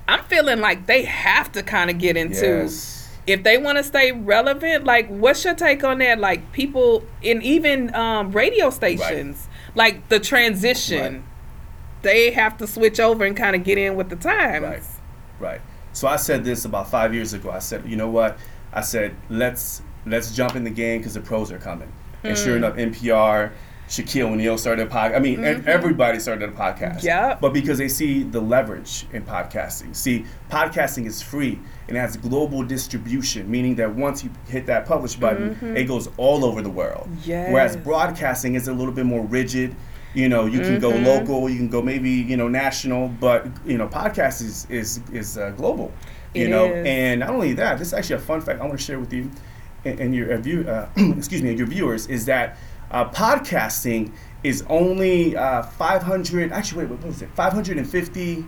i'm 0.09 0.21
feeling 0.25 0.59
like 0.59 0.87
they 0.87 1.03
have 1.03 1.49
to 1.53 1.63
kind 1.63 1.89
of 1.89 1.97
get 1.97 2.17
into 2.17 2.45
Yes. 2.63 3.00
If 3.27 3.43
they 3.43 3.57
want 3.57 3.77
to 3.77 3.83
stay 3.83 4.11
relevant 4.11 4.83
like 4.83 5.07
what's 5.07 5.43
your 5.45 5.53
take 5.53 5.83
on 5.83 5.99
that 5.99 6.19
like 6.19 6.51
people 6.51 7.03
in 7.21 7.41
even 7.41 7.93
um, 7.93 8.31
radio 8.31 8.69
stations 8.69 9.47
like 9.75 10.07
the 10.09 10.19
transition 10.19 11.13
Right. 11.13 11.23
they 12.01 12.31
have 12.31 12.57
to 12.57 12.67
switch 12.67 12.99
over 12.99 13.23
and 13.23 13.37
kind 13.37 13.55
of 13.55 13.63
get 13.63 13.77
in 13.77 13.95
with 13.95 14.09
the 14.09 14.15
times 14.15 14.63
Right. 14.63 14.83
Right. 15.39 15.61
So 15.93 16.07
I 16.07 16.15
said 16.15 16.43
this 16.43 16.65
about 16.65 16.89
five 16.89 17.13
years 17.13 17.33
ago. 17.33 17.51
I 17.51 17.59
said, 17.59 17.85
you 17.85 17.95
know 17.97 18.09
what? 18.09 18.37
I 18.71 18.81
said, 18.81 19.15
let's 19.29 19.81
let's 20.05 20.33
jump 20.33 20.55
in 20.55 20.63
the 20.63 20.69
game 20.69 20.99
because 20.99 21.15
the 21.15 21.19
pros 21.21 21.51
are 21.51 21.57
coming. 21.59 21.91
And 22.23 22.37
Hmm. 22.37 22.43
sure 22.43 22.55
enough, 22.57 22.75
NPR, 22.77 23.51
Shaquille 23.89 24.31
O'Neal 24.31 24.57
started 24.57 24.87
a 24.87 24.89
podcast. 24.89 25.15
I 25.15 25.19
mean, 25.19 25.43
and 25.43 25.67
everybody 25.67 26.19
started 26.19 26.47
a 26.47 26.51
podcast. 26.53 26.97
Mm-hmm. 26.99 27.07
Yep. 27.07 27.41
But 27.41 27.53
because 27.53 27.77
they 27.77 27.87
see 27.89 28.23
the 28.23 28.39
leverage 28.39 29.05
in 29.11 29.23
podcasting. 29.23 29.95
See, 29.95 30.25
podcasting 30.49 31.05
is 31.07 31.21
free 31.21 31.59
and 31.91 31.97
has 31.97 32.15
global 32.17 32.63
distribution, 32.63 33.49
meaning 33.51 33.75
that 33.75 33.93
once 33.93 34.23
you 34.23 34.29
hit 34.47 34.65
that 34.67 34.85
publish 34.85 35.15
button, 35.15 35.75
it 35.75 35.83
goes 35.85 36.09
all 36.17 36.45
over 36.45 36.61
the 36.61 36.69
world. 36.69 37.07
Whereas 37.51 37.75
broadcasting 37.75 38.55
is 38.55 38.67
a 38.67 38.73
little 38.73 38.93
bit 38.93 39.05
more 39.05 39.23
rigid. 39.25 39.75
You 40.13 40.27
know, 40.29 40.45
you 40.45 40.59
can 40.59 40.79
go 40.79 40.89
local, 40.89 41.49
you 41.49 41.57
can 41.57 41.69
go 41.69 41.81
maybe 41.81 42.09
you 42.11 42.35
know 42.37 42.47
national, 42.47 43.07
but 43.09 43.47
you 43.65 43.77
know, 43.77 43.87
podcast 43.87 44.41
is 44.41 44.65
is 44.69 45.01
is 45.11 45.37
uh, 45.37 45.51
global. 45.51 45.91
You 46.33 46.45
It 46.45 46.49
know, 46.49 46.65
is. 46.65 46.87
and 46.87 47.19
not 47.19 47.29
only 47.29 47.53
that, 47.53 47.77
this 47.77 47.89
is 47.89 47.93
actually 47.93 48.15
a 48.17 48.19
fun 48.19 48.39
fact 48.41 48.59
I 48.61 48.65
want 48.65 48.77
to 48.79 48.83
share 48.85 48.99
with 48.99 49.11
you 49.13 49.29
and, 49.85 49.99
and 49.99 50.15
your 50.15 50.33
uh, 50.33 50.37
view, 50.37 50.65
uh, 50.67 50.87
excuse 51.17 51.41
me, 51.41 51.49
and 51.49 51.57
your 51.59 51.67
viewers 51.67 52.07
is 52.07 52.25
that 52.25 52.57
uh, 52.91 53.09
podcasting 53.09 54.11
is 54.43 54.63
only 54.69 55.35
uh, 55.35 55.61
500. 55.63 56.51
Actually, 56.51 56.85
wait, 56.85 56.91
what 56.91 57.05
was 57.05 57.21
it? 57.21 57.29
550. 57.35 58.45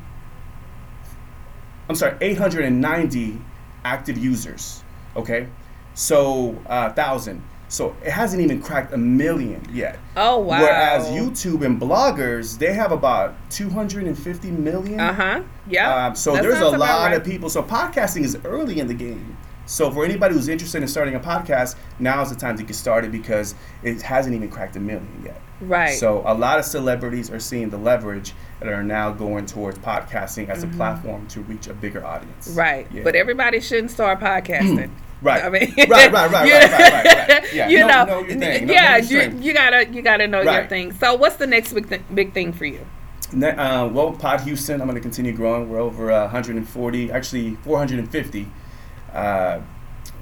I'm 1.89 1.95
sorry, 1.95 2.15
890 2.21 3.41
active 3.83 4.17
users. 4.17 4.83
Okay, 5.15 5.47
so 5.93 6.57
uh, 6.67 6.91
thousand. 6.93 7.43
So 7.69 7.95
it 8.03 8.11
hasn't 8.11 8.39
even 8.41 8.61
cracked 8.61 8.93
a 8.93 8.97
million 8.97 9.67
yet. 9.71 9.97
Oh 10.15 10.37
wow. 10.37 10.61
Whereas 10.61 11.07
YouTube 11.07 11.65
and 11.65 11.81
bloggers, 11.81 12.57
they 12.59 12.71
have 12.73 12.91
about 12.91 13.33
250 13.49 14.51
million. 14.51 14.99
Uh 14.99 15.11
huh. 15.13 15.43
Yeah. 15.67 16.07
Um, 16.07 16.15
so 16.15 16.33
That 16.33 16.43
there's 16.43 16.59
a 16.59 16.69
lot 16.69 16.79
right. 17.07 17.13
of 17.13 17.23
people. 17.23 17.49
So 17.49 17.63
podcasting 17.63 18.23
is 18.23 18.37
early 18.45 18.79
in 18.79 18.85
the 18.85 18.93
game. 18.93 19.37
So 19.65 19.89
for 19.91 20.03
anybody 20.03 20.35
who's 20.35 20.49
interested 20.49 20.81
in 20.81 20.87
starting 20.87 21.15
a 21.15 21.19
podcast, 21.19 21.75
now 21.99 22.21
is 22.21 22.29
the 22.29 22.35
time 22.35 22.57
to 22.57 22.63
get 22.63 22.75
started 22.75 23.11
because 23.11 23.55
it 23.81 24.01
hasn't 24.01 24.35
even 24.35 24.49
cracked 24.49 24.75
a 24.75 24.79
million 24.79 25.21
yet. 25.25 25.41
Right. 25.61 25.97
So 25.97 26.21
a 26.25 26.33
lot 26.33 26.59
of 26.59 26.65
celebrities 26.65 27.31
are 27.31 27.39
seeing 27.39 27.69
the 27.69 27.77
leverage 27.77 28.33
and 28.59 28.69
are 28.69 28.83
now 28.83 29.11
going 29.11 29.45
towards 29.45 29.79
podcasting 29.79 30.49
as 30.49 30.63
a 30.63 30.67
platform 30.67 31.27
to 31.27 31.41
reach 31.41 31.67
a 31.67 31.73
bigger 31.73 32.05
audience. 32.05 32.49
Mm-hmm. 32.49 32.59
Right. 32.59 32.87
Yeah. 32.91 33.03
But 33.03 33.15
everybody 33.15 33.61
shouldn't 33.61 33.91
start 33.91 34.19
podcasting. 34.19 34.89
Right. 35.23 35.41
I 35.41 35.47
mean, 35.49 35.73
Right, 35.87 36.11
right, 36.11 36.11
right, 36.11 36.31
right, 36.31 36.51
right, 36.51 36.71
right, 36.71 37.29
right. 37.29 37.43
Yeah, 37.53 37.69
you 37.69 37.79
know- 37.79 37.87
know, 37.87 38.05
know 38.05 38.19
your 38.27 38.37
thing, 38.37 38.67
know- 38.67 38.73
yeah, 38.73 38.97
your 38.97 39.23
you, 39.29 39.37
you 39.39 39.53
gotta 39.53 39.87
you 39.89 40.01
gotta 40.01 40.27
know 40.27 40.41
your 40.41 40.51
Right. 40.51 40.67
thing. 40.67 40.91
So, 40.91 41.15
what's 41.15 41.37
the 41.37 41.47
next 41.47 41.71
big 41.71 41.87
th- 41.87 42.01
big 42.13 42.33
thing 42.33 42.51
for 42.51 42.65
you? 42.65 42.85
Ne- 43.31 43.51
uh, 43.55 43.87
well, 43.87 44.11
Pod 44.11 44.41
Houston, 44.41 44.81
I'm 44.81 44.87
to 44.93 44.99
continue 44.99 45.31
growing. 45.31 45.69
We're 45.69 45.79
over 45.79 46.11
uh, 46.11 46.23
140, 46.23 47.09
actually 47.13 47.55
450 47.63 48.47
uh, 49.13 49.59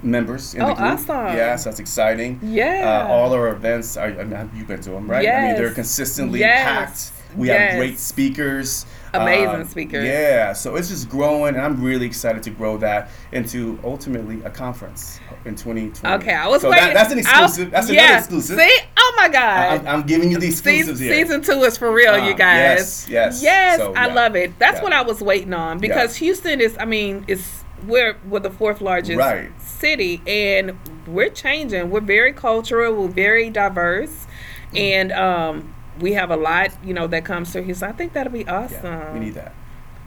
members 0.03 0.55
in 0.55 0.61
Oh, 0.61 0.67
the 0.69 0.73
group. 0.73 0.87
awesome. 0.87 1.35
Yes, 1.37 1.63
that's 1.63 1.79
exciting. 1.79 2.39
Yeah. 2.43 3.05
Uh, 3.07 3.11
all 3.11 3.33
our 3.33 3.49
events, 3.49 3.97
are, 3.97 4.07
I 4.07 4.23
mean, 4.23 4.49
you've 4.55 4.67
been 4.67 4.81
to 4.81 4.89
them, 4.91 5.09
right? 5.09 5.27
I 5.27 5.47
mean, 5.47 5.55
they're 5.55 5.71
consistently 5.73 6.39
Yes. 6.39 6.63
packed. 6.63 7.11
We 7.37 7.47
Yes. 7.47 7.71
have 7.71 7.79
great 7.79 7.97
speakers. 7.99 8.85
Amazing 9.13 9.47
Um, 9.61 9.65
speakers. 9.65 10.05
Yeah, 10.05 10.51
so 10.53 10.75
it's 10.75 10.89
just 10.89 11.07
growing, 11.07 11.55
and 11.55 11.63
I'm 11.63 11.81
really 11.81 12.05
excited 12.05 12.43
to 12.43 12.49
grow 12.49 12.77
that 12.77 13.09
into 13.31 13.79
ultimately 13.85 14.41
a 14.43 14.49
conference 14.49 15.19
in 15.45 15.55
2020. 15.55 16.15
Okay, 16.15 16.33
I 16.33 16.47
was 16.47 16.61
so 16.61 16.69
waiting. 16.69 16.87
That, 16.87 16.93
that's 16.93 17.11
an 17.13 17.19
I 17.19 17.21
exclusive. 17.21 17.71
that's 17.71 17.89
yeah. 17.89 18.03
another 18.03 18.17
exclusive. 18.19 18.59
See, 18.59 18.77
oh 18.97 19.13
my 19.17 19.29
God. 19.29 19.79
I'm, 19.81 19.87
I'm 19.87 20.01
giving 20.03 20.29
you 20.31 20.39
the 20.39 20.49
season, 20.51 20.73
exclusives 20.91 20.99
here. 20.99 21.13
season 21.25 21.41
two 21.41 21.63
is 21.63 21.77
for 21.77 21.91
real, 21.91 22.17
you 22.17 22.31
Um, 22.31 22.37
guys. 22.37 23.07
yes, 23.07 23.07
yes. 23.09 23.43
Yes, 23.43 23.77
So, 23.79 23.93
I 23.95 24.07
yeah. 24.07 24.13
love 24.13 24.35
it. 24.35 24.57
That's 24.59 24.77
Yeah. 24.77 24.83
what 24.83 24.93
I 24.93 25.01
was 25.01 25.21
waiting 25.21 25.53
on 25.53 25.77
because 25.79 26.15
Houston 26.17 26.59
is, 26.59 26.75
I 26.79 26.85
mean, 26.85 27.23
it's 27.27 27.60
we're 27.85 28.15
we're 28.27 28.39
the 28.39 28.49
fourth 28.51 28.81
largest 28.81 29.17
Right. 29.17 29.49
city, 29.61 30.21
and 30.27 30.77
we're 31.07 31.29
changing. 31.29 31.89
We're 31.89 31.99
very 32.01 32.33
cultural. 32.33 32.93
We're 32.93 33.07
very 33.07 33.49
diverse, 33.49 34.27
Mm. 34.73 34.79
and 34.79 35.11
um, 35.11 35.75
we 35.99 36.13
have 36.13 36.31
a 36.31 36.35
lot, 36.37 36.69
you 36.83 36.93
know, 36.93 37.07
that 37.07 37.25
comes 37.25 37.51
through 37.51 37.63
here. 37.63 37.75
So 37.75 37.87
I 37.87 37.91
think 37.91 38.13
that'll 38.13 38.31
be 38.33 38.47
awesome. 38.47 38.85
Yeah, 38.85 39.13
we 39.13 39.19
need 39.19 39.33
that. 39.35 39.53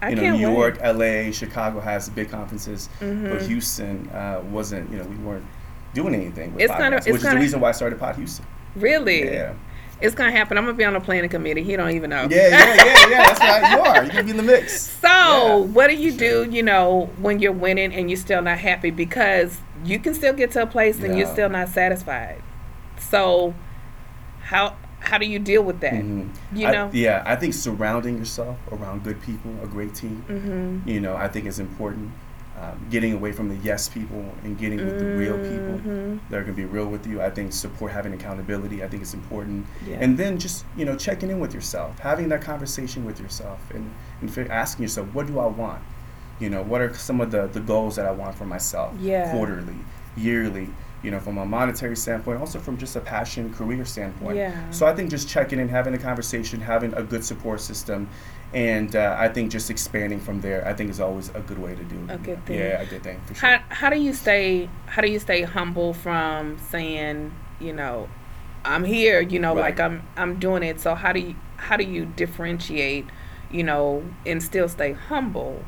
I 0.03 0.11
you 0.11 0.17
know, 0.17 0.23
New 0.23 0.33
wait. 0.33 0.41
York, 0.57 0.79
LA, 0.83 1.31
Chicago 1.33 1.81
has 1.81 2.09
big 2.11 2.31
conferences, 2.31 2.89
but 3.01 3.09
Mhm. 3.09 3.47
Houston 3.47 4.09
uh, 4.11 4.41
wasn't. 4.51 4.91
You 4.91 4.99
know, 4.99 5.05
we 5.05 5.17
weren't 5.17 5.47
doing 5.95 6.15
anything 6.15 6.53
with 6.55 6.63
It's 6.63 6.73
podcasts, 6.73 6.97
it's 6.99 7.07
which 7.07 7.17
is 7.17 7.31
the 7.31 7.37
reason 7.37 7.61
why 7.61 7.69
I 7.69 7.73
started 7.73 7.99
Pod 7.99 8.17
Houston. 8.17 8.45
Really, 8.77 9.25
Yeah, 9.33 9.53
it's 10.05 10.15
gonna 10.15 10.31
happen. 10.31 10.59
I'm 10.59 10.65
gonna 10.65 10.77
be 10.77 10.85
on 10.85 10.93
the 10.93 11.01
planning 11.01 11.31
committee. 11.31 11.63
He 11.63 11.75
don't 11.77 11.91
even 11.91 12.11
know. 12.11 12.29
yeah, 12.31 12.49
yeah, 12.49 12.75
yeah, 12.75 13.09
yeah. 13.11 13.23
That's 13.35 13.41
right. 13.41 13.73
You 13.73 13.81
are. 13.81 14.03
You're 14.05 14.13
gonna 14.13 14.23
be 14.25 14.31
in 14.31 14.37
the 14.37 14.43
mix. 14.43 14.81
So, 15.01 15.09
Yeah. 15.09 15.55
what 15.57 15.89
do 15.89 15.95
you 15.97 16.13
do, 16.13 16.47
you 16.51 16.63
know, 16.63 17.11
when 17.19 17.39
you're 17.41 17.53
winning 17.53 17.93
and 17.95 18.11
you're 18.11 18.17
still 18.19 18.43
not 18.43 18.59
happy? 18.59 18.91
Because 18.91 19.59
you 19.85 19.99
can 19.99 20.15
still 20.15 20.33
get 20.35 20.51
to 20.53 20.63
a 20.63 20.67
place 20.67 21.03
and 21.03 21.17
you're 21.19 21.27
still 21.27 21.49
not 21.49 21.69
satisfied. 21.69 22.43
So, 22.99 23.55
how 24.43 24.77
how 25.01 25.19
do 25.19 25.27
you 25.27 25.39
deal 25.39 25.63
with 25.63 25.81
that? 25.81 25.93
Mhm. 25.93 26.29
You 26.55 26.67
I- 26.69 26.73
know? 26.73 26.91
yeah, 26.93 27.23
I 27.27 27.37
think 27.37 27.53
surrounding 27.53 28.17
yourself 28.19 28.57
around 28.73 29.05
good 29.05 29.21
people, 29.21 29.51
a 29.63 29.67
great 29.67 29.95
team. 29.95 30.25
Mm-hmm. 30.29 30.89
You 30.89 31.01
know, 31.01 31.15
I 31.15 31.29
think 31.29 31.45
is 31.47 31.59
important. 31.59 32.11
Um, 32.61 32.87
getting 32.89 33.13
away 33.13 33.33
from 33.33 33.49
the 33.49 33.57
yes 33.57 33.89
people 33.89 34.25
and 34.45 34.57
getting 34.57 34.79
with 34.79 35.01
the 35.01 35.05
real 35.17 35.35
people 35.39 35.81
Mhm. 35.81 36.21
that 36.31 36.37
are 36.39 36.43
going 36.45 36.55
to 36.55 36.63
be 36.63 36.65
real 36.65 36.87
with 36.87 37.05
you. 37.05 37.21
I 37.21 37.29
think 37.29 37.53
support 37.53 37.91
having 37.91 38.13
accountability. 38.15 38.85
I 38.85 38.87
think 38.89 39.03
it's 39.03 39.13
important. 39.13 39.67
Yeah. 39.85 39.97
And 39.99 40.17
then 40.17 40.39
just 40.39 40.65
you 40.77 40.85
know 40.85 40.95
checking 40.95 41.31
in 41.31 41.41
with 41.41 41.53
yourself, 41.53 41.99
having 41.99 42.29
that 42.29 42.43
conversation 42.43 43.05
with 43.05 43.19
yourself, 43.21 43.59
and 43.75 43.91
and 44.21 44.51
asking 44.53 44.85
yourself, 44.85 45.09
what 45.13 45.27
do 45.27 45.41
I 45.41 45.47
want? 45.47 45.83
You 46.39 46.49
know, 46.49 46.63
what 46.63 46.81
are 46.81 46.95
some 46.95 47.21
of 47.21 47.33
the 47.33 47.49
the 47.53 47.59
goals 47.61 47.97
that 47.97 48.07
I 48.07 48.13
want 48.13 48.37
for 48.37 48.45
myself? 48.47 48.95
Yeah. 49.01 49.33
Quarterly, 49.33 49.79
yearly. 50.17 50.69
You 51.03 51.11
know, 51.11 51.21
from 51.21 51.37
a 51.37 51.45
monetary 51.45 51.97
standpoint, 51.97 52.41
also 52.41 52.59
from 52.61 52.79
just 52.79 52.97
a 52.97 53.01
passion, 53.01 53.53
career 53.53 53.85
standpoint. 53.85 54.37
Yeah. 54.37 54.53
So 54.71 54.87
I 54.87 54.95
think 54.95 55.11
just 55.11 55.29
checking 55.29 55.59
in, 55.59 55.69
having 55.69 55.93
a 55.93 55.99
conversation, 55.99 56.61
having 56.61 56.95
a 56.95 57.03
good 57.03 57.23
support 57.25 57.61
system, 57.61 58.09
and 58.55 58.95
uh, 58.95 59.17
I 59.19 59.29
think 59.29 59.51
just 59.51 59.69
expanding 59.69 60.21
from 60.21 60.41
there. 60.41 60.67
I 60.67 60.73
think 60.73 60.89
is 60.91 61.01
always 61.01 61.29
a 61.35 61.41
good 61.41 61.59
way 61.59 61.75
to 61.75 61.83
do. 61.85 62.07
A 62.09 62.17
good 62.17 62.45
thing. 62.47 62.59
Yeah, 62.59 62.81
a 62.81 62.87
good 62.87 63.03
thing 63.03 63.21
for 63.27 63.35
sure. 63.35 63.49
How 63.49 63.63
how 63.69 63.91
do 63.91 63.99
you 64.01 64.13
stay 64.15 64.71
how 64.87 65.03
do 65.03 65.11
you 65.11 65.19
stay 65.19 65.43
humble 65.43 65.93
from 65.93 66.59
saying, 66.71 67.35
you 67.61 67.73
know, 67.73 68.09
I'm 68.65 68.85
here, 68.85 69.21
you 69.21 69.39
know, 69.41 69.55
Right. 69.55 69.77
like 69.77 69.81
I'm 69.81 70.03
I'm 70.17 70.39
doing 70.39 70.63
it. 70.63 70.81
So 70.81 70.95
how 70.95 71.13
do 71.13 71.21
you 71.21 71.35
how 71.57 71.77
do 71.77 71.85
you 71.85 72.07
differentiate, 72.07 73.07
you 73.51 73.65
know, 73.65 74.05
and 74.25 74.43
still 74.43 74.69
stay 74.69 74.93
humble, 74.93 75.65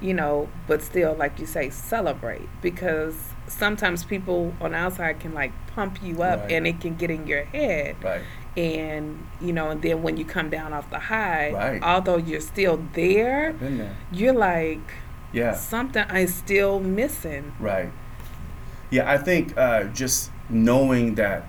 you 0.00 0.14
know, 0.14 0.48
but 0.68 0.80
still 0.82 1.14
like 1.14 1.40
you 1.40 1.46
say 1.46 1.70
celebrate 1.70 2.48
because 2.62 3.16
sometimes 3.48 4.04
people 4.04 4.54
on 4.60 4.72
the 4.72 4.76
outside 4.78 5.20
can 5.20 5.32
like 5.34 5.52
pump 5.68 6.02
you 6.02 6.22
up 6.22 6.40
Right. 6.40 6.52
and 6.52 6.66
it 6.66 6.80
can 6.80 6.96
get 6.96 7.10
in 7.10 7.26
your 7.26 7.44
head 7.44 7.96
right. 8.02 8.22
and 8.56 9.26
you 9.40 9.52
know 9.52 9.70
and 9.70 9.80
then 9.82 10.02
when 10.02 10.16
you 10.16 10.24
come 10.24 10.50
down 10.50 10.72
off 10.72 10.88
the 10.90 10.98
high 10.98 11.52
Right. 11.52 11.82
although 11.82 12.16
you're 12.18 12.40
still 12.40 12.76
there 12.94 13.52
there. 13.54 13.96
you're 14.12 14.32
like 14.34 14.80
Yeah. 15.32 15.54
something 15.54 16.04
is 16.10 16.34
still 16.34 16.80
missing 16.80 17.52
Right. 17.60 17.90
Yeah, 18.90 19.10
I 19.10 19.18
think 19.18 19.56
uh, 19.58 19.84
just 19.92 20.30
knowing 20.48 21.14
that 21.16 21.44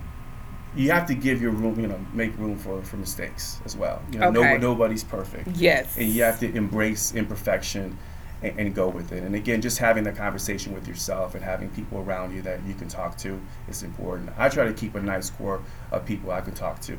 you 0.76 0.92
have 0.92 1.06
to 1.08 1.16
give 1.16 1.42
your 1.42 1.52
room, 1.52 1.80
you 1.80 1.88
know, 1.88 1.98
make 2.14 2.38
room 2.38 2.58
for, 2.58 2.82
for 2.84 2.98
mistakes 2.98 3.62
as 3.66 3.76
well. 3.78 4.02
You 4.12 4.20
know, 4.20 4.30
no, 4.32 4.58
nobody's 4.58 5.04
perfect. 5.06 5.48
yes 5.56 5.98
And 5.98 6.10
you 6.10 6.22
have 6.24 6.40
to 6.42 6.54
embrace 6.54 7.14
imperfection 7.16 7.98
and, 8.42 8.60
and 8.60 8.76
go 8.76 8.88
with 8.90 9.12
it. 9.12 9.24
And 9.24 9.36
again, 9.36 9.62
just 9.62 9.78
having 9.78 10.04
the 10.04 10.12
conversation 10.12 10.74
with 10.74 10.88
yourself 10.88 11.36
and 11.36 11.44
having 11.44 11.70
people 11.70 12.00
around 12.00 12.34
you 12.34 12.42
that 12.44 12.64
you 12.66 12.74
can 12.74 12.88
talk 12.88 13.18
to 13.20 13.40
is 13.68 13.84
important. 13.84 14.30
I 14.38 14.50
try 14.50 14.66
to 14.66 14.74
keep 14.74 14.96
a 14.96 15.02
nice 15.02 15.30
core 15.30 15.62
of 15.92 16.06
people 16.06 16.32
I 16.32 16.42
can 16.42 16.54
talk 16.54 16.80
to 16.82 16.94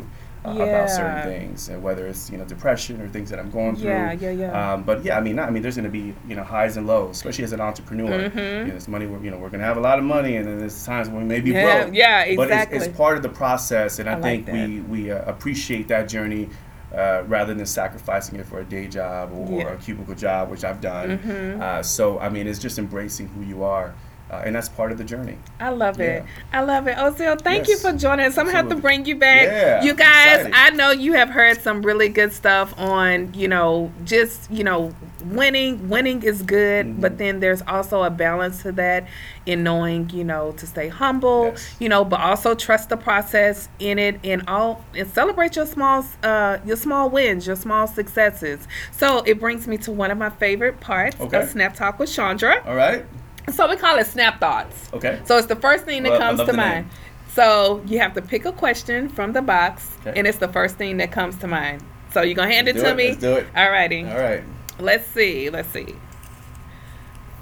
uh, 0.44 0.54
Yeah. 0.56 0.64
about 0.64 0.90
certain 0.90 1.22
things, 1.22 1.68
and 1.68 1.82
whether 1.82 2.06
it's 2.06 2.30
you 2.30 2.38
know 2.38 2.44
depression 2.46 3.00
or 3.02 3.08
things 3.08 3.28
that 3.28 3.38
I'm 3.38 3.50
going 3.50 3.76
through. 3.76 3.90
Yeah, 3.90 4.12
yeah, 4.12 4.30
yeah. 4.30 4.72
Um, 4.72 4.84
but 4.84 5.04
yeah, 5.04 5.18
I 5.18 5.20
mean, 5.20 5.38
I 5.38 5.50
mean, 5.50 5.62
there's 5.62 5.76
going 5.76 5.84
to 5.84 5.90
be 5.90 6.14
you 6.26 6.34
know 6.34 6.42
highs 6.44 6.78
and 6.78 6.86
lows, 6.86 7.10
especially 7.16 7.44
as 7.44 7.52
an 7.52 7.60
entrepreneur. 7.60 8.30
Mm-hmm. 8.30 8.38
You 8.38 8.64
know, 8.68 8.74
this 8.74 8.88
money, 8.88 9.06
we're, 9.06 9.22
you 9.22 9.30
know, 9.30 9.36
we're 9.36 9.50
going 9.50 9.60
to 9.60 9.66
have 9.66 9.76
a 9.76 9.80
lot 9.80 9.98
of 9.98 10.04
money, 10.04 10.36
and 10.36 10.46
then 10.46 10.58
there's 10.58 10.82
times 10.84 11.08
when 11.10 11.18
we 11.22 11.24
may 11.28 11.40
be 11.40 11.50
Yeah, 11.50 11.82
broke. 11.84 11.94
yeah, 11.94 12.34
But 12.36 12.50
it's, 12.50 12.86
it's 12.86 12.96
part 12.96 13.18
of 13.18 13.22
the 13.22 13.28
process, 13.28 13.98
and 13.98 14.08
I, 14.08 14.16
I 14.18 14.20
think 14.22 14.46
that. 14.46 14.54
we 14.54 14.80
we 14.80 15.10
uh, 15.10 15.22
appreciate 15.30 15.88
that 15.88 16.08
journey. 16.08 16.48
Uh, 16.94 17.22
rather 17.28 17.54
than 17.54 17.64
sacrificing 17.66 18.40
it 18.40 18.46
for 18.46 18.58
a 18.58 18.64
day 18.64 18.88
job 18.88 19.30
or, 19.32 19.48
Yeah. 19.48 19.64
or 19.66 19.74
a 19.74 19.76
cubicle 19.76 20.14
job, 20.16 20.50
which 20.50 20.64
I've 20.64 20.80
done. 20.80 21.18
Mhm. 21.18 21.60
Uh, 21.60 21.82
so, 21.84 22.18
I 22.18 22.28
mean, 22.28 22.48
it's 22.48 22.58
just 22.58 22.80
embracing 22.80 23.28
who 23.28 23.42
you 23.42 23.62
are, 23.62 23.94
uh, 24.30 24.42
and 24.44 24.54
that's 24.54 24.68
part 24.68 24.92
of 24.92 24.98
the 24.98 25.04
journey. 25.04 25.36
I 25.58 25.70
love 25.70 26.00
it. 26.00 26.24
I 26.52 26.60
love 26.62 26.86
it. 26.86 26.96
Ozil, 26.96 27.40
thank 27.40 27.68
you 27.68 27.76
for 27.78 27.92
joining 27.92 28.26
us. 28.26 28.38
I'm 28.38 28.46
gonna 28.46 28.56
have 28.56 28.68
to 28.68 28.76
bring 28.76 29.04
you 29.06 29.16
back. 29.16 29.46
Yeah, 29.46 29.82
you 29.82 29.94
guys. 29.94 30.48
I 30.52 30.70
know 30.70 30.90
you 30.90 31.14
have 31.14 31.30
heard 31.30 31.60
some 31.60 31.82
really 31.82 32.08
good 32.08 32.32
stuff 32.32 32.72
on, 32.78 33.34
you 33.34 33.48
know, 33.48 33.90
just, 34.04 34.50
you 34.50 34.62
know, 34.64 34.94
winning. 35.24 35.88
Winning 35.88 36.22
is 36.22 36.42
good, 36.42 36.86
Mhm. 36.86 37.00
but 37.00 37.18
then 37.18 37.40
there's 37.40 37.62
also 37.66 38.02
a 38.04 38.10
balance 38.10 38.62
to 38.62 38.72
that 38.72 39.06
in 39.46 39.62
knowing, 39.64 40.08
you 40.10 40.22
know, 40.24 40.52
to 40.52 40.66
stay 40.66 40.88
humble, 40.88 41.46
Yes. 41.46 41.76
you 41.80 41.88
know, 41.88 42.04
but 42.04 42.20
also 42.20 42.54
trust 42.54 42.88
the 42.88 42.96
process 42.96 43.68
in 43.78 43.98
it 43.98 44.20
and 44.22 44.42
all 44.48 44.84
and 44.96 45.10
celebrate 45.12 45.56
your 45.56 45.66
small 45.66 46.04
uh 46.22 46.58
your 46.64 46.76
small 46.76 47.10
wins, 47.10 47.46
your 47.46 47.56
small 47.56 47.86
successes. 47.86 48.68
So 48.92 49.22
it 49.26 49.40
brings 49.40 49.66
me 49.66 49.76
to 49.78 49.90
one 49.90 50.10
of 50.10 50.18
my 50.18 50.30
favorite 50.30 50.80
parts 50.80 51.16
Okay. 51.20 51.42
of 51.42 51.48
Snap 51.48 51.74
Talk 51.74 51.98
with 51.98 52.10
Chandra. 52.12 52.62
All 52.66 52.76
right. 52.76 53.04
So 53.52 53.68
we 53.68 53.76
call 53.76 53.98
it 53.98 54.06
snap 54.06 54.38
thoughts. 54.40 54.90
Okay. 54.92 55.20
So 55.24 55.36
it's 55.36 55.46
the 55.46 55.56
first 55.56 55.84
thing 55.84 56.02
that 56.04 56.10
Well, 56.12 56.20
comes 56.20 56.38
to 56.48 56.52
mind. 56.52 56.86
name. 56.86 56.90
So 57.34 57.82
you 57.86 57.98
have 58.00 58.14
to 58.14 58.22
pick 58.22 58.44
a 58.44 58.52
question 58.52 59.08
from 59.08 59.32
the 59.32 59.42
box, 59.42 59.96
Okay. 60.00 60.18
and 60.18 60.26
it's 60.26 60.38
the 60.38 60.48
first 60.48 60.76
thing 60.76 60.96
that 60.98 61.10
comes 61.12 61.36
to 61.38 61.46
mind. 61.46 61.82
So 62.12 62.22
you're 62.22 62.34
gonna 62.34 62.52
hand 62.52 62.66
Let's 62.66 62.78
it 62.78 62.82
to 62.82 62.90
it. 62.90 62.96
me. 62.96 63.08
Let's 63.08 63.20
do 63.20 63.34
it. 63.36 63.46
All 63.56 63.70
righty. 63.70 64.04
All 64.04 64.18
right. 64.18 64.42
Let's 64.78 65.06
see. 65.08 65.48
Let's 65.50 65.68
see. 65.70 65.94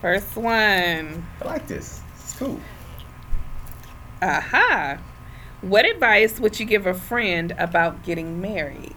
First 0.00 0.36
one. 0.36 1.26
I 1.42 1.44
like 1.44 1.66
this. 1.66 2.00
It's 2.14 2.36
cool. 2.36 2.60
Aha. 4.22 4.98
What 5.62 5.84
advice 5.86 6.38
would 6.38 6.60
you 6.60 6.66
give 6.66 6.86
a 6.86 6.94
friend 6.94 7.54
about 7.58 8.04
getting 8.04 8.40
married? 8.40 8.94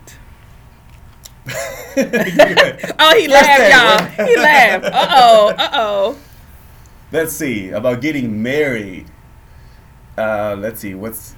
Oh, 1.97 3.15
he 3.17 3.27
laughed, 3.27 4.17
y'all. 4.17 4.25
He 4.27 4.37
laughed. 4.37 4.85
Uh 4.85 5.07
oh. 5.11 5.53
Uh 5.57 5.69
oh. 5.73 6.17
Let's 7.11 7.33
see 7.33 7.69
about 7.69 8.01
getting 8.01 8.41
married. 8.41 9.07
Uh, 10.17 10.55
let's 10.57 10.79
see 10.81 10.93
what's. 10.95 11.35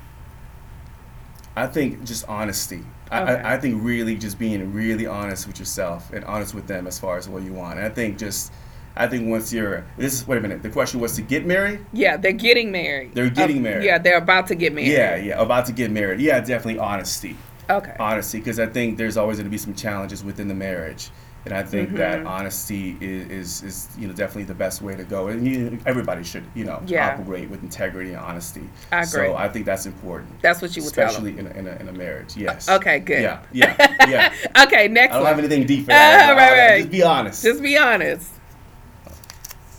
I 1.55 1.67
think 1.67 2.03
just 2.03 2.27
honesty. 2.27 2.81
I, 3.11 3.21
Okay. 3.21 3.31
I, 3.41 3.53
I 3.55 3.57
think 3.59 3.83
really 3.83 4.15
just 4.15 4.39
being 4.39 4.73
really 4.73 5.05
honest 5.05 5.45
with 5.47 5.59
yourself 5.59 6.11
and 6.13 6.23
honest 6.25 6.53
with 6.55 6.67
them 6.67 6.87
as 6.87 6.99
far 6.99 7.17
as 7.17 7.29
what 7.29 7.43
you 7.43 7.53
want. 7.53 7.77
And 7.77 7.85
I 7.85 7.89
think 7.89 8.17
just, 8.17 8.51
I 8.95 9.07
think 9.07 9.27
once 9.29 9.53
you're 9.53 9.85
this 9.97 10.13
is 10.13 10.27
wait 10.27 10.37
a 10.37 10.41
minute. 10.41 10.63
The 10.63 10.69
question 10.69 10.99
was 10.99 11.15
to 11.15 11.21
get 11.21 11.45
married. 11.45 11.85
Yeah, 11.93 12.17
they're 12.17 12.31
getting 12.33 12.71
married. 12.71 13.13
They're 13.13 13.29
getting 13.29 13.59
Uh, 13.59 13.61
married. 13.69 13.85
Yeah, 13.85 13.97
they're 13.99 14.17
about 14.17 14.47
to 14.47 14.55
get 14.55 14.73
married. 14.73 14.89
Yeah, 14.91 15.15
yeah, 15.15 15.41
about 15.41 15.65
to 15.67 15.71
get 15.73 15.91
married. 15.91 16.19
Yeah, 16.21 16.39
definitely 16.39 16.79
honesty. 16.79 17.37
Okay. 17.69 17.95
Honesty, 17.99 18.39
because 18.39 18.59
I 18.59 18.65
think 18.65 18.97
there's 18.97 19.15
always 19.15 19.37
going 19.37 19.45
to 19.45 19.51
be 19.51 19.57
some 19.57 19.73
challenges 19.73 20.23
within 20.23 20.47
the 20.47 20.53
marriage, 20.55 21.09
and 21.45 21.53
I 21.53 21.61
think 21.63 21.89
Mm-hmm. 21.89 21.97
that 21.97 22.25
honesty 22.25 22.97
is, 23.01 23.29
is 23.29 23.63
is 23.63 23.87
you 23.97 24.07
know 24.07 24.13
definitely 24.13 24.43
the 24.45 24.53
best 24.53 24.81
way 24.81 24.95
to 24.95 25.03
go. 25.03 25.27
And 25.27 25.45
you, 25.45 25.77
everybody 25.85 26.23
should 26.23 26.43
you 26.55 26.63
know 26.63 26.81
Yeah. 26.85 27.17
operate 27.19 27.49
with 27.49 27.63
integrity 27.63 28.11
and 28.11 28.19
honesty. 28.19 28.69
I 28.91 28.97
agree. 28.99 29.05
So 29.07 29.35
I 29.35 29.49
think 29.49 29.65
that's 29.65 29.85
important. 29.85 30.41
That's 30.41 30.61
what 30.61 30.75
you 30.75 30.83
would 30.83 30.91
especially 30.91 31.37
in 31.37 31.47
a, 31.47 31.49
in, 31.51 31.67
a, 31.67 31.71
in 31.75 31.87
a 31.89 31.93
marriage. 31.93 32.37
Yes. 32.37 32.69
Okay, 32.69 32.99
good. 32.99 33.21
Yeah, 33.21 33.43
yeah, 33.51 33.75
yeah. 34.07 34.33
Okay, 34.65 34.87
next 34.87 35.11
I 35.11 35.15
don't 35.15 35.23
one. 35.23 35.29
have 35.35 35.39
anything 35.39 35.65
deep 35.65 35.85
for 35.85 35.91
Uh, 35.91 35.95
that. 35.95 36.31
right, 36.37 36.69
right. 36.71 36.77
Just 36.79 36.91
be 36.91 37.03
honest. 37.03 37.43
Just 37.43 37.61
be 37.61 37.77
honest. 37.77 38.31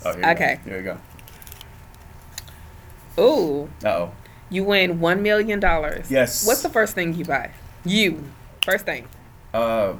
oh, 0.04 0.14
here 0.14 0.24
okay. 0.30 0.60
Go. 0.64 0.70
Here 0.70 0.78
we 0.78 0.84
go. 0.84 0.98
Ooh, 3.18 3.70
Uh 3.84 3.88
oh. 3.88 4.12
you 4.50 4.64
win 4.64 5.00
one 5.00 5.22
million 5.22 5.60
dollars. 5.60 6.10
Yes. 6.10 6.46
What's 6.46 6.62
the 6.62 6.68
first 6.68 6.94
thing 6.94 7.14
you 7.14 7.24
buy? 7.24 7.50
You. 7.84 8.24
First 8.64 8.84
thing. 8.86 9.06
Uh, 9.52 9.94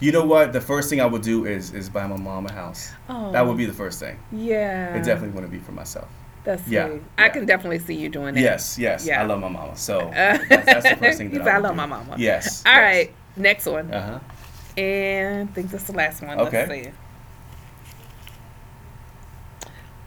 you 0.00 0.12
know 0.12 0.24
what? 0.24 0.52
The 0.52 0.60
first 0.60 0.88
thing 0.90 1.00
I 1.00 1.06
would 1.06 1.22
do 1.22 1.44
is 1.46 1.72
is 1.72 1.88
buy 1.88 2.06
my 2.06 2.16
mom 2.16 2.46
a 2.46 2.52
house. 2.52 2.90
Oh. 3.08 3.32
That 3.32 3.46
would 3.46 3.56
be 3.56 3.66
the 3.66 3.72
first 3.72 3.98
thing. 4.00 4.18
Yeah. 4.32 4.94
It 4.94 5.04
definitely 5.04 5.30
wouldn't 5.30 5.52
be 5.52 5.58
for 5.58 5.72
myself. 5.72 6.08
That's 6.44 6.66
Yeah, 6.68 6.88
sweet. 6.88 7.02
I 7.18 7.28
can 7.28 7.44
definitely 7.46 7.80
see 7.80 7.94
you 7.94 8.08
doing 8.08 8.34
that. 8.34 8.40
Yes, 8.40 8.78
yes. 8.78 9.04
Yeah. 9.06 9.20
I 9.22 9.26
love 9.26 9.40
my 9.40 9.48
mama. 9.48 9.76
So 9.76 10.10
that's, 10.14 10.48
that's 10.48 10.88
the 10.88 10.96
first 10.96 11.18
thing 11.18 11.30
that 11.32 11.46
I, 11.46 11.56
"I 11.56 11.58
love 11.58 11.72
do. 11.72 11.76
my 11.76 11.86
mama." 11.86 12.14
Yes. 12.16 12.62
All 12.66 12.80
right. 12.80 13.12
Next 13.36 13.66
one. 13.66 13.92
Uh 13.92 14.20
huh. 14.20 14.80
And 14.80 15.48
I 15.48 15.52
think 15.52 15.70
this 15.70 15.82
is 15.82 15.86
the 15.88 15.94
last 15.96 16.22
one. 16.22 16.38
Okay. 16.40 16.66
Let's 16.66 16.86
see. 16.86 16.92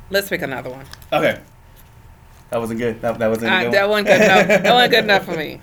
Let's 0.09 0.29
pick 0.29 0.41
another 0.41 0.69
one. 0.69 0.85
Okay. 1.11 1.39
That 2.49 2.59
wasn't 2.59 2.79
good. 2.79 3.01
That, 3.01 3.19
that 3.19 3.27
wasn't 3.27 3.51
Uh, 3.51 3.63
good. 3.63 3.73
that 3.73 3.89
wasn't 3.89 4.07
good 4.07 4.21
enough. 4.21 4.47
That 4.47 4.73
wasn't 4.73 4.91
good 4.91 5.03
enough 5.05 5.25
for 5.25 5.37
me. 5.37 5.61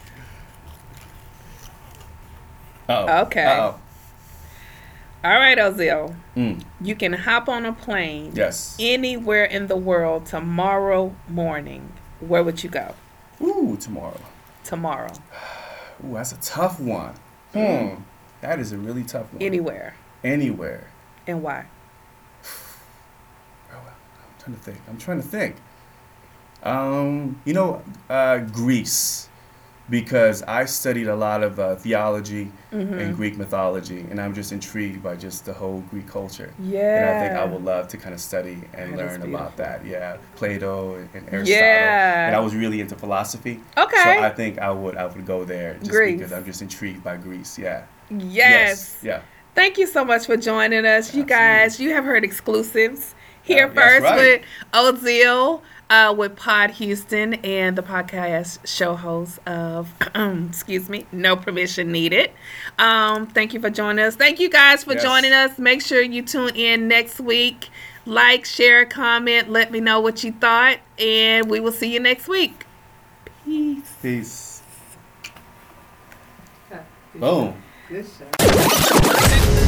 Uh-oh. 2.89 3.23
Okay. 3.25 3.45
Uh-oh. 3.45 3.81
All 5.25 5.35
right, 5.35 5.59
Ozil. 5.59 6.15
Mm. 6.37 6.63
You 6.81 6.95
can 6.95 7.13
hop 7.13 7.49
on 7.49 7.67
a 7.67 7.73
plane 7.73 8.33
Yes. 8.35 8.77
anywhere 8.79 9.45
in 9.45 9.67
the 9.67 9.77
world 9.77 10.27
tomorrow 10.27 11.15
morning. 11.29 11.93
Where 12.21 12.43
would 12.45 12.63
you 12.63 12.71
go? 12.71 12.95
Ooh, 13.41 13.77
tomorrow. 13.81 14.21
Tomorrow. 14.65 15.13
Ooh, 16.07 16.15
that's 16.15 16.33
a 16.33 16.37
tough 16.41 16.79
one. 16.79 17.15
Hmm. 17.53 18.03
That 18.41 18.61
is 18.61 18.71
a 18.73 18.79
really 18.79 19.03
tough 19.03 19.33
one. 19.33 19.43
Anywhere. 19.43 19.95
Anywhere. 20.23 20.87
And 21.27 21.43
why? 21.43 21.67
Oh, 23.73 23.77
I'm 23.77 24.43
trying 24.43 24.57
to 24.57 24.63
think. 24.63 24.79
I'm 24.89 24.99
trying 24.99 25.21
to 25.21 25.27
think. 25.27 25.57
Um, 26.63 27.41
you 27.45 27.53
know, 27.55 27.83
uh, 28.09 28.39
Greece, 28.39 29.29
because 29.91 30.43
I 30.43 30.65
studied 30.67 31.09
a 31.09 31.17
lot 31.17 31.43
of 31.43 31.59
uh, 31.59 31.77
theology 31.77 32.51
Mm-hmm. 32.71 32.99
and 32.99 33.17
Greek 33.17 33.39
mythology, 33.39 34.01
and 34.11 34.21
I'm 34.21 34.35
just 34.35 34.53
intrigued 34.53 35.03
by 35.03 35.17
just 35.17 35.47
the 35.47 35.55
whole 35.55 35.81
Greek 35.91 36.07
culture. 36.07 36.53
Yeah. 36.63 36.81
And 36.99 37.09
I 37.09 37.27
think 37.27 37.41
I 37.41 37.45
would 37.51 37.65
love 37.65 37.89
to 37.89 37.97
kind 37.97 38.15
of 38.15 38.21
study 38.21 38.59
and 38.75 38.93
That 38.93 38.99
learn 38.99 39.23
about 39.23 39.57
that. 39.57 39.87
Yeah, 39.87 40.19
Plato 40.37 40.97
and, 40.97 41.09
and 41.15 41.27
Aristotle. 41.33 41.63
Yeah. 41.63 42.27
And 42.27 42.37
I 42.37 42.41
was 42.41 42.55
really 42.55 42.83
into 42.83 42.95
philosophy. 42.95 43.61
Okay. 43.79 44.03
So 44.05 44.11
I 44.23 44.29
think 44.29 44.59
I 44.59 44.71
would 44.71 44.97
I 44.99 45.07
would 45.07 45.25
go 45.25 45.45
there 45.47 45.79
just 45.79 45.91
Greece. 45.91 46.19
because 46.19 46.35
I'm 46.35 46.45
just 46.45 46.61
intrigued 46.61 47.03
by 47.03 47.17
Greece. 47.17 47.59
Yeah. 47.59 47.85
Yes. 48.11 48.99
Yeah. 49.03 49.23
Thank 49.55 49.79
you 49.79 49.87
so 49.87 50.05
much 50.05 50.27
for 50.27 50.37
joining 50.37 50.85
us. 50.85 51.15
You 51.15 51.25
guys, 51.25 51.81
you 51.81 51.95
have 51.95 52.05
heard 52.05 52.23
exclusives 52.23 53.15
here 53.43 53.67
that's 53.67 53.81
first 53.81 54.05
right. 54.05 54.43
with 54.43 55.03
Ozil, 55.03 55.63
uh, 55.91 56.15
with 56.17 56.37
Pod 56.37 56.73
Houston 56.73 57.35
and 57.35 57.77
the 57.77 57.83
podcast 57.83 58.67
show 58.67 58.95
host 58.95 59.39
of, 59.47 59.93
excuse 60.15 60.89
me, 60.89 61.07
No 61.13 61.37
Permission 61.37 61.91
Needed. 61.93 62.31
Um, 62.79 63.27
thank 63.27 63.55
you 63.55 63.61
for 63.61 63.71
joining 63.71 64.05
us. 64.05 64.17
Thank 64.17 64.39
you 64.41 64.51
guys 64.51 64.85
for 64.85 64.95
Yes. 64.95 65.03
joining 65.03 65.33
us. 65.33 65.59
Make 65.59 65.83
sure 65.83 66.03
you 66.03 66.23
tune 66.23 66.55
in 66.55 66.89
next 66.89 67.21
week. 67.21 67.69
Like, 68.05 68.45
share, 68.45 68.85
comment, 68.87 69.51
let 69.51 69.71
me 69.71 69.81
know 69.81 70.01
what 70.01 70.25
you 70.25 70.33
thought, 70.33 70.79
and 70.99 71.51
we 71.51 71.61
will 71.61 71.73
see 71.73 71.93
you 71.93 72.01
next 72.01 72.27
week. 72.29 72.65
Peace. 73.45 73.95
Peace. 74.03 74.63
Boom. 77.15 77.55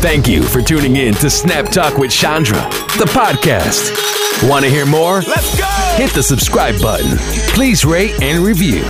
Thank 0.01 0.27
you 0.29 0.43
for 0.43 0.63
tuning 0.63 0.97
in 0.97 1.15
to 1.15 1.29
Snap 1.29 1.67
Talk 1.67 1.99
with 1.99 2.11
Chandra, 2.11 2.59
the 2.99 3.05
podcast. 3.11 4.49
Want 4.49 4.65
to 4.65 4.71
hear 4.71 4.87
more? 4.87 5.21
Let's 5.23 5.59
go! 5.59 5.67
Hit 5.97 6.13
the 6.13 6.23
subscribe 6.23 6.81
button. 6.81 7.19
Please 7.55 7.85
rate 7.85 8.23
and 8.23 8.43
review. 8.43 8.83